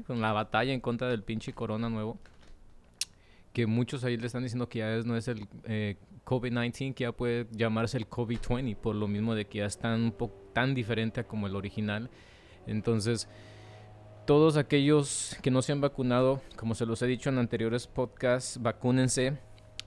con 0.08 0.22
la 0.22 0.32
batalla 0.32 0.74
en 0.74 0.82
contra 0.82 1.10
del 1.10 1.24
pinche 1.24 1.54
corona 1.54 1.90
nuevo. 1.90 2.18
Que 3.54 3.68
muchos 3.68 4.04
ahí 4.04 4.18
le 4.18 4.28
están 4.28 4.44
diciendo 4.44 4.68
que 4.68 4.80
ya 4.80 4.98
no 5.04 5.16
es 5.16 5.28
el 5.28 5.48
eh, 5.66 5.98
COVID-19, 6.26 6.94
que 6.94 7.04
ya 7.04 7.12
puede 7.12 7.48
llamarse 7.52 7.98
el 7.98 8.10
COVID-20, 8.10 8.76
por 8.76 8.96
lo 8.96 9.08
mismo 9.08 9.36
de 9.36 9.46
que 9.46 9.60
ya 9.60 9.66
es 9.66 9.78
tan, 9.78 10.14
tan 10.54 10.74
diferente 10.74 11.24
como 11.24 11.48
el 11.48 11.56
original. 11.56 12.10
Entonces, 12.68 13.30
todos 14.26 14.58
aquellos 14.58 15.38
que 15.42 15.52
no 15.52 15.62
se 15.62 15.72
han 15.72 15.82
vacunado, 15.82 16.42
como 16.56 16.74
se 16.74 16.86
los 16.86 17.02
he 17.02 17.08
dicho 17.08 17.30
en 17.30 17.38
anteriores 17.38 17.88
podcasts, 17.88 18.60
vacúnense, 18.62 19.38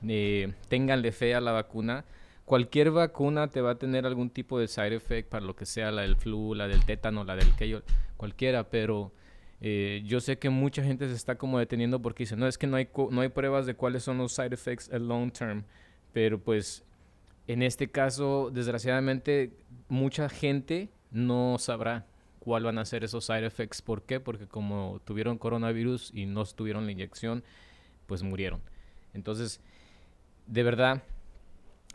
eh, 0.06 0.54
ténganle 0.68 1.12
fe 1.12 1.34
a 1.34 1.40
la 1.40 1.52
vacuna. 1.52 2.04
Cualquier 2.48 2.90
vacuna 2.90 3.48
te 3.48 3.60
va 3.60 3.72
a 3.72 3.74
tener 3.74 4.06
algún 4.06 4.30
tipo 4.30 4.58
de 4.58 4.68
side 4.68 4.94
effect 4.94 5.28
para 5.28 5.44
lo 5.44 5.54
que 5.54 5.66
sea, 5.66 5.90
la 5.90 6.00
del 6.00 6.16
flu, 6.16 6.54
la 6.54 6.66
del 6.66 6.82
tétano, 6.86 7.22
la 7.22 7.36
del 7.36 7.54
que 7.56 7.82
cualquiera, 8.16 8.70
pero 8.70 9.12
eh, 9.60 10.00
yo 10.06 10.18
sé 10.18 10.38
que 10.38 10.48
mucha 10.48 10.82
gente 10.82 11.06
se 11.08 11.14
está 11.14 11.36
como 11.36 11.58
deteniendo 11.58 12.00
porque 12.00 12.22
dice, 12.22 12.36
no, 12.36 12.46
es 12.46 12.56
que 12.56 12.66
no 12.66 12.78
hay, 12.78 12.88
no 13.10 13.20
hay 13.20 13.28
pruebas 13.28 13.66
de 13.66 13.74
cuáles 13.74 14.02
son 14.02 14.16
los 14.16 14.32
side 14.32 14.54
effects 14.54 14.88
el 14.90 15.06
long 15.06 15.30
term, 15.30 15.64
pero 16.14 16.42
pues 16.42 16.86
en 17.48 17.62
este 17.62 17.90
caso, 17.90 18.50
desgraciadamente, 18.50 19.52
mucha 19.88 20.30
gente 20.30 20.88
no 21.10 21.58
sabrá 21.58 22.06
cuál 22.38 22.64
van 22.64 22.78
a 22.78 22.86
ser 22.86 23.04
esos 23.04 23.26
side 23.26 23.44
effects. 23.44 23.82
¿Por 23.82 24.04
qué? 24.04 24.20
Porque 24.20 24.48
como 24.48 25.02
tuvieron 25.04 25.36
coronavirus 25.36 26.12
y 26.14 26.24
no 26.24 26.46
tuvieron 26.46 26.86
la 26.86 26.92
inyección, 26.92 27.44
pues 28.06 28.22
murieron. 28.22 28.62
Entonces, 29.12 29.60
de 30.46 30.62
verdad, 30.62 31.02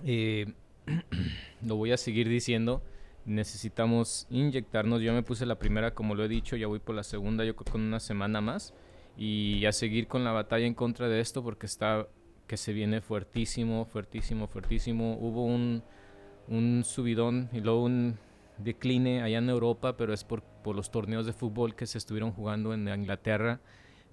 eh, 0.05 0.53
lo 1.61 1.75
voy 1.75 1.91
a 1.91 1.97
seguir 1.97 2.29
diciendo. 2.29 2.81
Necesitamos 3.25 4.27
inyectarnos. 4.29 5.01
Yo 5.01 5.13
me 5.13 5.23
puse 5.23 5.45
la 5.45 5.59
primera, 5.59 5.93
como 5.93 6.15
lo 6.15 6.25
he 6.25 6.27
dicho, 6.27 6.55
ya 6.55 6.67
voy 6.67 6.79
por 6.79 6.95
la 6.95 7.03
segunda, 7.03 7.45
yo 7.45 7.55
creo 7.55 7.71
con 7.71 7.81
una 7.81 7.99
semana 7.99 8.41
más. 8.41 8.73
Y 9.17 9.65
a 9.65 9.71
seguir 9.71 10.07
con 10.07 10.23
la 10.23 10.31
batalla 10.31 10.65
en 10.65 10.73
contra 10.73 11.07
de 11.07 11.19
esto 11.19 11.43
porque 11.43 11.65
está 11.65 12.07
que 12.47 12.57
se 12.57 12.73
viene 12.73 12.99
fuertísimo, 13.01 13.85
fuertísimo, 13.85 14.47
fuertísimo. 14.47 15.17
Hubo 15.19 15.45
un, 15.45 15.83
un 16.47 16.83
subidón 16.83 17.49
y 17.53 17.61
luego 17.61 17.83
un 17.83 18.17
decline 18.57 19.21
allá 19.21 19.37
en 19.37 19.49
Europa, 19.49 19.95
pero 19.97 20.13
es 20.13 20.23
por, 20.23 20.41
por 20.41 20.75
los 20.75 20.91
torneos 20.91 21.25
de 21.25 21.33
fútbol 21.33 21.75
que 21.75 21.85
se 21.85 21.97
estuvieron 21.97 22.31
jugando 22.31 22.73
en 22.73 22.87
Inglaterra. 22.87 23.59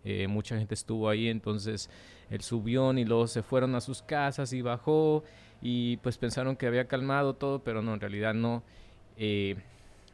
Eh, 0.05 0.27
mucha 0.29 0.57
gente 0.57 0.75
estuvo 0.75 1.09
ahí, 1.09 1.29
entonces 1.29 1.91
el 2.31 2.41
subió 2.41 2.93
y 2.93 3.05
luego 3.05 3.27
se 3.27 3.43
fueron 3.43 3.75
a 3.75 3.81
sus 3.81 4.03
casas 4.03 4.53
y 4.53 4.63
bajó 4.63 5.25
y 5.61 5.99
pues 5.99 6.17
pensaron 6.17 6.57
que 6.57 6.67
había 6.67 6.89
calmado 6.89 7.35
todo, 7.35 7.63
pero 7.63 7.83
no, 7.83 7.95
en 7.95 8.01
realidad 8.01 8.35
no. 8.35 8.63
Eh, 9.17 9.57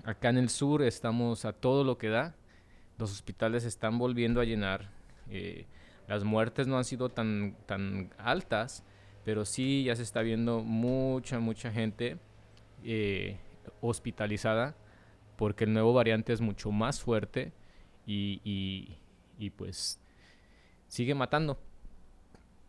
acá 0.05 0.31
en 0.31 0.39
el 0.39 0.49
sur 0.49 0.83
estamos 0.83 1.45
a 1.45 1.53
todo 1.53 1.85
lo 1.85 1.99
que 1.99 2.09
da, 2.09 2.35
los 2.99 3.13
hospitales 3.13 3.65
están 3.65 3.99
volviendo 3.99 4.41
a 4.41 4.45
llenar, 4.45 4.91
eh, 5.31 5.67
las 6.09 6.25
muertes 6.25 6.67
no 6.67 6.79
han 6.79 6.85
sido 6.85 7.09
tan, 7.09 7.57
tan 7.67 8.11
altas, 8.19 8.83
pero 9.25 9.45
sí 9.45 9.85
ya 9.85 9.95
se 9.95 10.03
está 10.03 10.23
viendo 10.23 10.61
mucha, 10.61 11.39
mucha 11.39 11.73
gente 11.73 12.19
hospitalizada 13.81 14.77
porque 15.37 15.65
el 15.65 15.73
nuevo 15.73 15.93
variante 15.93 16.33
es 16.33 16.41
mucho 16.41 16.71
más 16.71 17.01
fuerte 17.01 17.53
y, 18.07 18.97
pues 19.51 19.99
sigue 20.89 21.15
matando. 21.15 21.59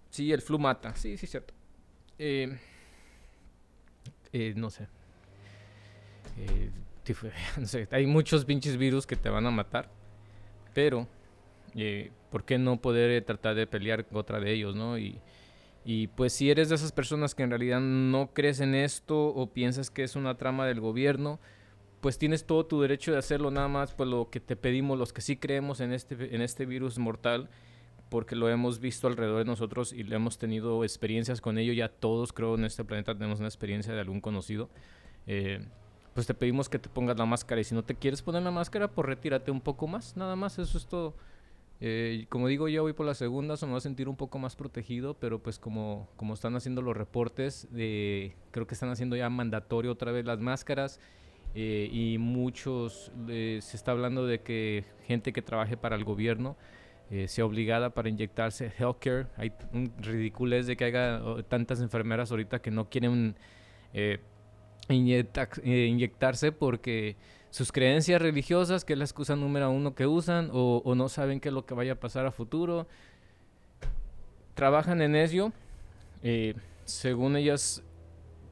Sí, 0.10 0.32
el 0.32 0.42
flu 0.42 0.60
mata, 0.60 0.96
sí, 0.96 1.18
sí, 1.18 1.28
cierto. 1.28 1.54
Eh, 2.18 2.58
eh, 4.34 4.54
no 4.56 4.70
sé. 4.70 4.88
Eh, 6.38 6.72
no 7.58 7.66
sé. 7.66 7.88
Hay 7.92 8.06
muchos 8.06 8.46
pinches 8.46 8.78
virus 8.78 9.06
que 9.08 9.16
te 9.16 9.30
van 9.30 9.46
a 9.46 9.52
matar, 9.52 9.90
pero 10.74 11.08
¿por 12.32 12.44
qué 12.44 12.58
no 12.58 12.82
poder 12.82 13.24
tratar 13.24 13.56
de 13.56 13.68
pelear 13.68 14.06
contra 14.06 14.40
de 14.40 14.52
ellos, 14.52 14.76
no? 14.76 14.98
Y, 14.98 15.20
y 15.86 16.08
pues 16.08 16.34
si 16.34 16.52
eres 16.52 16.70
de 16.70 16.76
esas 16.76 16.92
personas 16.92 17.34
que 17.34 17.44
en 17.44 17.50
realidad 17.50 17.80
no 17.80 18.32
crees 18.34 18.60
en 18.60 18.76
esto 18.76 19.28
o 19.28 19.54
piensas 19.54 19.90
que 19.90 20.04
es 20.04 20.16
una 20.16 20.36
trama 20.36 20.66
del 20.66 20.82
gobierno, 20.82 21.40
pues 22.02 22.18
tienes 22.18 22.46
todo 22.46 22.66
tu 22.66 22.82
derecho 22.82 23.12
de 23.12 23.18
hacerlo 23.18 23.52
nada 23.52 23.68
más 23.68 23.94
pues 23.94 24.10
lo 24.10 24.30
que 24.30 24.40
te 24.40 24.56
pedimos 24.56 24.98
los 24.98 25.14
que 25.14 25.22
sí 25.22 25.38
creemos 25.38 25.80
en 25.80 25.94
este 25.94 26.36
en 26.36 26.42
este 26.42 26.66
virus 26.66 27.00
mortal 27.00 27.50
porque 28.10 28.36
lo 28.36 28.50
hemos 28.50 28.80
visto 28.80 29.08
alrededor 29.08 29.40
de 29.40 29.46
nosotros 29.46 29.94
y 29.94 30.04
le 30.04 30.16
hemos 30.16 30.38
tenido 30.38 30.84
experiencias 30.84 31.42
con 31.42 31.58
ello. 31.58 31.74
Ya 31.74 31.90
todos 31.90 32.34
creo 32.34 32.56
en 32.56 32.66
este 32.66 32.84
planeta 32.84 33.14
tenemos 33.14 33.40
una 33.40 33.48
experiencia 33.48 33.94
de 33.94 34.00
algún 34.00 34.22
conocido. 34.22 34.70
Eh, 35.26 35.66
pues 36.14 36.26
te 36.26 36.34
pedimos 36.34 36.70
que 36.70 36.80
te 36.80 36.90
pongas 36.90 37.18
la 37.18 37.26
máscara 37.26 37.62
y 37.62 37.64
si 37.64 37.76
no 37.76 37.84
te 37.84 37.96
quieres 37.96 38.22
poner 38.22 38.42
la 38.42 38.52
máscara 38.52 38.88
pues 38.88 39.06
retírate 39.06 39.52
un 39.52 39.62
poco 39.62 39.86
más 39.88 40.16
nada 40.18 40.36
más 40.36 40.58
eso 40.60 40.78
es 40.78 40.88
todo. 40.88 41.16
Eh, 41.80 42.26
como 42.30 42.48
digo, 42.48 42.68
yo 42.70 42.82
voy 42.82 42.94
por 42.94 43.06
la 43.06 43.14
segunda, 43.14 43.56
se 43.56 43.68
me 43.68 43.74
va 43.74 43.78
a 43.78 43.82
sentir 43.82 44.10
un 44.10 44.16
poco 44.16 44.40
más 44.40 44.56
protegido, 44.56 45.14
pero 45.14 45.38
pues 45.44 45.60
como, 45.60 46.10
como 46.16 46.34
están 46.34 46.56
haciendo 46.56 46.82
los 46.82 46.98
reportes, 46.98 47.68
eh, 47.76 48.34
creo 48.50 48.66
que 48.66 48.74
están 48.74 48.90
haciendo 48.90 49.16
ya 49.16 49.30
mandatorio 49.30 49.92
otra 49.92 50.12
vez 50.12 50.26
las 50.26 50.40
máscaras 50.40 51.00
eh, 51.56 51.90
y 51.92 52.18
muchos, 52.18 53.12
se 53.28 53.58
está 53.60 53.92
hablando 53.92 54.26
de 54.26 54.42
que 54.42 54.86
gente 55.06 55.34
que 55.34 55.42
trabaje 55.42 55.78
para 55.78 55.96
el 55.96 56.04
gobierno 56.04 56.56
sea 57.28 57.46
obligada 57.46 57.92
para 57.92 58.10
inyectarse 58.10 58.70
healthcare. 58.78 59.28
Hay 59.38 59.54
un 59.72 59.94
ridículo 60.00 60.62
de 60.62 60.76
que 60.76 60.84
haya 60.84 61.22
oh, 61.24 61.42
tantas 61.42 61.80
enfermeras 61.80 62.32
ahorita 62.32 62.60
que 62.60 62.70
no 62.70 62.90
quieren 62.90 63.36
inyectarse 64.90 66.52
porque 66.52 67.16
sus 67.50 67.72
creencias 67.72 68.22
religiosas, 68.22 68.86
que 68.86 68.94
es 68.94 69.00
la 69.00 69.06
excusa 69.06 69.36
número 69.36 69.72
uno 69.72 69.96
que 69.96 70.06
usan, 70.06 70.50
o, 70.54 70.94
no 70.96 71.10
saben 71.10 71.40
qué 71.40 71.50
es 71.50 71.54
lo 71.54 71.66
que 71.66 71.74
vaya 71.74 71.94
a 71.94 71.96
pasar 71.96 72.26
a 72.26 72.32
futuro. 72.32 72.88
Trabajan 74.54 75.02
en 75.02 75.16
ello. 75.16 75.52
Eh, 76.24 76.56
según 76.86 77.36
ellas, 77.36 77.84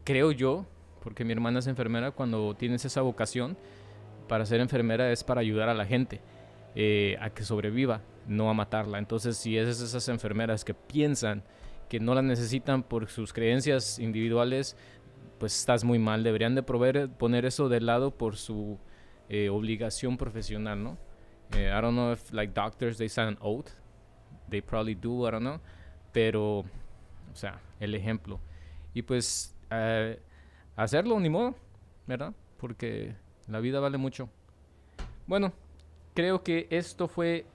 creo 0.03 0.31
yo, 0.31 0.65
porque 1.05 1.23
mi 1.23 1.33
hermana 1.33 1.59
es 1.59 1.67
enfermera, 1.67 2.09
cuando 2.09 2.55
tienes 2.55 2.83
esa 2.83 3.03
vocación 3.03 3.55
para 4.27 4.43
ser 4.43 4.59
enfermera 4.59 5.11
es 5.11 5.23
para 5.23 5.41
ayudar 5.41 5.69
a 5.69 5.75
la 5.75 5.85
gente 5.85 6.19
eh, 6.73 7.15
a 7.21 7.29
que 7.29 7.43
sobreviva, 7.43 8.01
no 8.27 8.49
a 8.49 8.55
matarla. 8.55 8.97
Entonces, 8.97 9.37
si 9.37 9.55
es 9.55 9.79
esas 9.79 10.09
enfermeras 10.09 10.65
que 10.65 10.73
piensan 10.73 11.43
que 11.89 11.99
no 11.99 12.15
la 12.15 12.23
necesitan 12.23 12.81
por 12.81 13.07
sus 13.07 13.33
creencias 13.33 13.99
individuales, 13.99 14.75
pues 15.37 15.55
estás 15.59 15.83
muy 15.83 15.99
mal. 15.99 16.23
Deberían 16.23 16.55
de 16.55 16.63
proveer, 16.63 17.07
poner 17.07 17.45
eso 17.45 17.69
de 17.69 17.81
lado 17.81 18.09
por 18.09 18.35
su 18.35 18.79
eh, 19.29 19.49
obligación 19.49 20.17
profesional, 20.17 20.83
¿no? 20.83 20.97
Eh, 21.55 21.71
I 21.71 21.81
don't 21.81 21.93
know 21.93 22.13
if 22.13 22.33
like 22.33 22.51
doctors 22.55 22.97
they 22.97 23.09
sign 23.09 23.27
an 23.27 23.37
oath. 23.41 23.69
They 24.49 24.59
probably 24.59 24.95
do, 24.95 25.27
I 25.27 25.31
don't 25.33 25.43
know. 25.43 25.61
Pero, 26.11 26.61
o 26.61 26.65
sea, 27.35 27.61
el 27.79 27.93
ejemplo. 27.93 28.39
Y 28.95 29.03
pues 29.03 29.55
eh, 29.69 30.19
hacerlo 30.75 31.19
ni 31.19 31.29
modo, 31.29 31.55
¿verdad? 32.07 32.33
Porque 32.57 33.15
la 33.47 33.59
vida 33.59 33.79
vale 33.79 33.97
mucho. 33.97 34.29
Bueno, 35.27 35.53
creo 36.13 36.43
que 36.43 36.67
esto 36.69 37.07
fue 37.07 37.45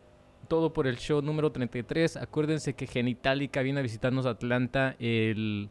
todo 0.49 0.73
por 0.73 0.87
el 0.87 0.97
show 0.97 1.23
número 1.23 1.53
33. 1.53 2.17
Acuérdense 2.17 2.75
que 2.75 2.87
Genitalica 2.87 3.63
viene 3.63 3.81
a 3.81 3.83
visitarnos 3.83 4.27
a 4.27 4.31
Atlanta 4.31 4.97
el 4.99 5.71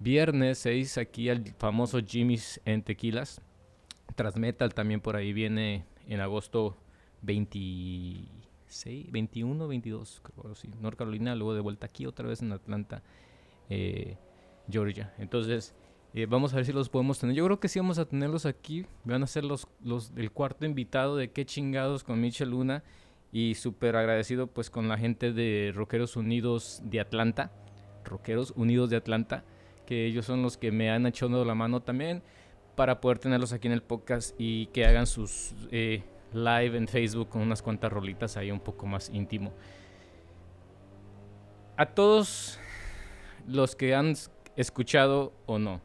Viernes 0.00 0.58
6 0.58 0.98
aquí 0.98 1.28
al 1.28 1.44
famoso 1.58 1.98
Jimmy's 2.00 2.60
en 2.64 2.82
Tequilas. 2.82 3.40
Transmetal 4.14 4.74
también 4.74 5.00
por 5.00 5.16
ahí 5.16 5.32
viene 5.32 5.84
en 6.06 6.20
agosto 6.20 6.76
26, 7.22 9.10
21, 9.10 9.68
22, 9.68 10.22
creo 10.22 10.54
sí, 10.54 10.68
North 10.80 10.96
Carolina, 10.96 11.34
luego 11.34 11.54
de 11.54 11.60
vuelta 11.60 11.86
aquí 11.86 12.06
otra 12.06 12.28
vez 12.28 12.40
en 12.42 12.52
Atlanta, 12.52 13.02
eh, 13.68 14.16
Georgia. 14.70 15.12
Entonces, 15.18 15.74
eh, 16.14 16.26
vamos 16.26 16.52
a 16.52 16.56
ver 16.56 16.64
si 16.64 16.72
los 16.72 16.88
podemos 16.88 17.18
tener. 17.18 17.36
Yo 17.36 17.44
creo 17.44 17.60
que 17.60 17.68
sí 17.68 17.78
vamos 17.78 17.98
a 17.98 18.06
tenerlos 18.06 18.46
aquí. 18.46 18.86
Van 19.04 19.22
a 19.22 19.26
ser 19.26 19.44
los, 19.44 19.68
los 19.82 20.14
del 20.14 20.32
cuarto 20.32 20.66
invitado 20.66 21.16
de 21.16 21.30
Qué 21.30 21.44
chingados 21.44 22.04
con 22.04 22.20
Michelle 22.20 22.50
Luna. 22.50 22.82
Y 23.30 23.54
súper 23.56 23.96
agradecido 23.96 24.46
pues 24.46 24.70
con 24.70 24.88
la 24.88 24.96
gente 24.96 25.32
de 25.32 25.72
Rockeros 25.74 26.16
Unidos 26.16 26.80
de 26.84 27.00
Atlanta. 27.00 27.52
Rockeros 28.04 28.52
Unidos 28.56 28.88
de 28.90 28.96
Atlanta 28.96 29.44
que 29.88 30.04
ellos 30.04 30.26
son 30.26 30.42
los 30.42 30.58
que 30.58 30.70
me 30.70 30.90
han 30.90 31.06
echado 31.06 31.46
la 31.46 31.54
mano 31.54 31.80
también 31.80 32.22
para 32.76 33.00
poder 33.00 33.20
tenerlos 33.20 33.54
aquí 33.54 33.68
en 33.68 33.72
el 33.72 33.82
podcast 33.82 34.34
y 34.36 34.66
que 34.66 34.84
hagan 34.84 35.06
sus 35.06 35.54
eh, 35.70 36.02
live 36.34 36.76
en 36.76 36.86
Facebook 36.86 37.30
con 37.30 37.40
unas 37.40 37.62
cuantas 37.62 37.90
rolitas 37.90 38.36
ahí 38.36 38.50
un 38.50 38.60
poco 38.60 38.84
más 38.84 39.08
íntimo. 39.08 39.54
A 41.78 41.86
todos 41.86 42.60
los 43.46 43.74
que 43.74 43.94
han 43.94 44.12
escuchado 44.56 45.32
o 45.46 45.58
no 45.58 45.80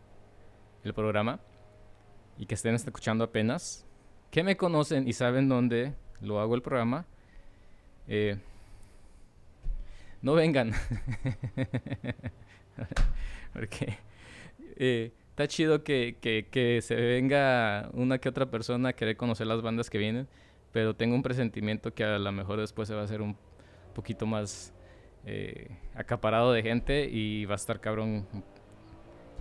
el 0.84 0.94
programa 0.94 1.40
y 2.38 2.46
que 2.46 2.56
estén 2.56 2.76
escuchando 2.76 3.24
apenas, 3.24 3.86
que 4.32 4.44
me 4.44 4.58
conocen 4.58 5.08
y 5.08 5.14
saben 5.14 5.50
dónde 5.50 5.94
lo 6.22 6.40
hago 6.40 6.56
el 6.56 6.62
programa, 6.62 7.06
eh, 8.08 8.38
no 10.22 10.34
vengan. 10.34 10.74
Porque 13.54 13.98
eh, 14.78 15.12
está 15.30 15.48
chido 15.48 15.84
que, 15.84 16.18
que, 16.22 16.80
se 16.82 16.96
venga 16.96 17.90
una 17.94 18.18
que 18.18 18.30
otra 18.30 18.48
persona 18.48 18.90
a 18.90 18.94
querer 18.94 19.18
conocer 19.18 19.48
las 19.48 19.62
bandas 19.62 19.90
que 19.90 19.98
vienen, 19.98 20.28
pero 20.72 20.96
tengo 20.96 21.16
un 21.16 21.24
presentimiento 21.24 21.94
que 21.94 22.04
a 22.04 22.18
lo 22.18 22.32
mejor 22.32 22.60
después 22.60 22.88
se 22.88 22.96
va 22.96 23.02
a 23.02 23.04
hacer 23.04 23.22
un 23.22 23.38
poquito 23.94 24.26
más 24.26 24.74
eh, 25.26 25.70
acaparado 25.94 26.52
de 26.52 26.64
gente 26.64 27.08
y 27.10 27.46
va 27.46 27.54
a 27.54 27.56
estar 27.56 27.80
cabrón 27.80 28.26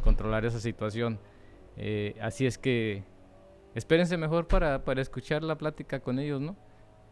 controlar 0.03 0.45
esa 0.45 0.61
situación. 0.61 1.19
Eh, 1.77 2.17
así 2.21 2.47
es 2.47 2.59
que 2.59 3.05
espérense 3.75 4.17
mejor 4.17 4.47
para, 4.47 4.85
para 4.85 5.01
escuchar 5.01 5.43
la 5.43 5.57
plática 5.57 6.01
con 6.01 6.19
ellos, 6.19 6.41
¿no? 6.41 6.57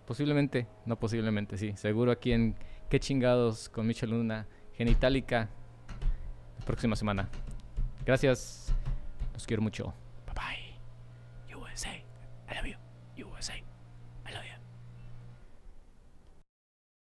Posiblemente, 0.06 0.66
no 0.86 0.98
posiblemente, 0.98 1.56
sí. 1.56 1.72
Seguro 1.76 2.10
aquí 2.10 2.32
en 2.32 2.56
Qué 2.90 2.98
chingados 2.98 3.68
con 3.68 3.86
Michel 3.86 4.10
Luna, 4.10 4.48
Genitalica, 4.74 5.48
próxima 6.66 6.96
semana. 6.96 7.28
Gracias. 8.04 8.74
Los 9.32 9.46
quiero 9.46 9.62
mucho. 9.62 9.94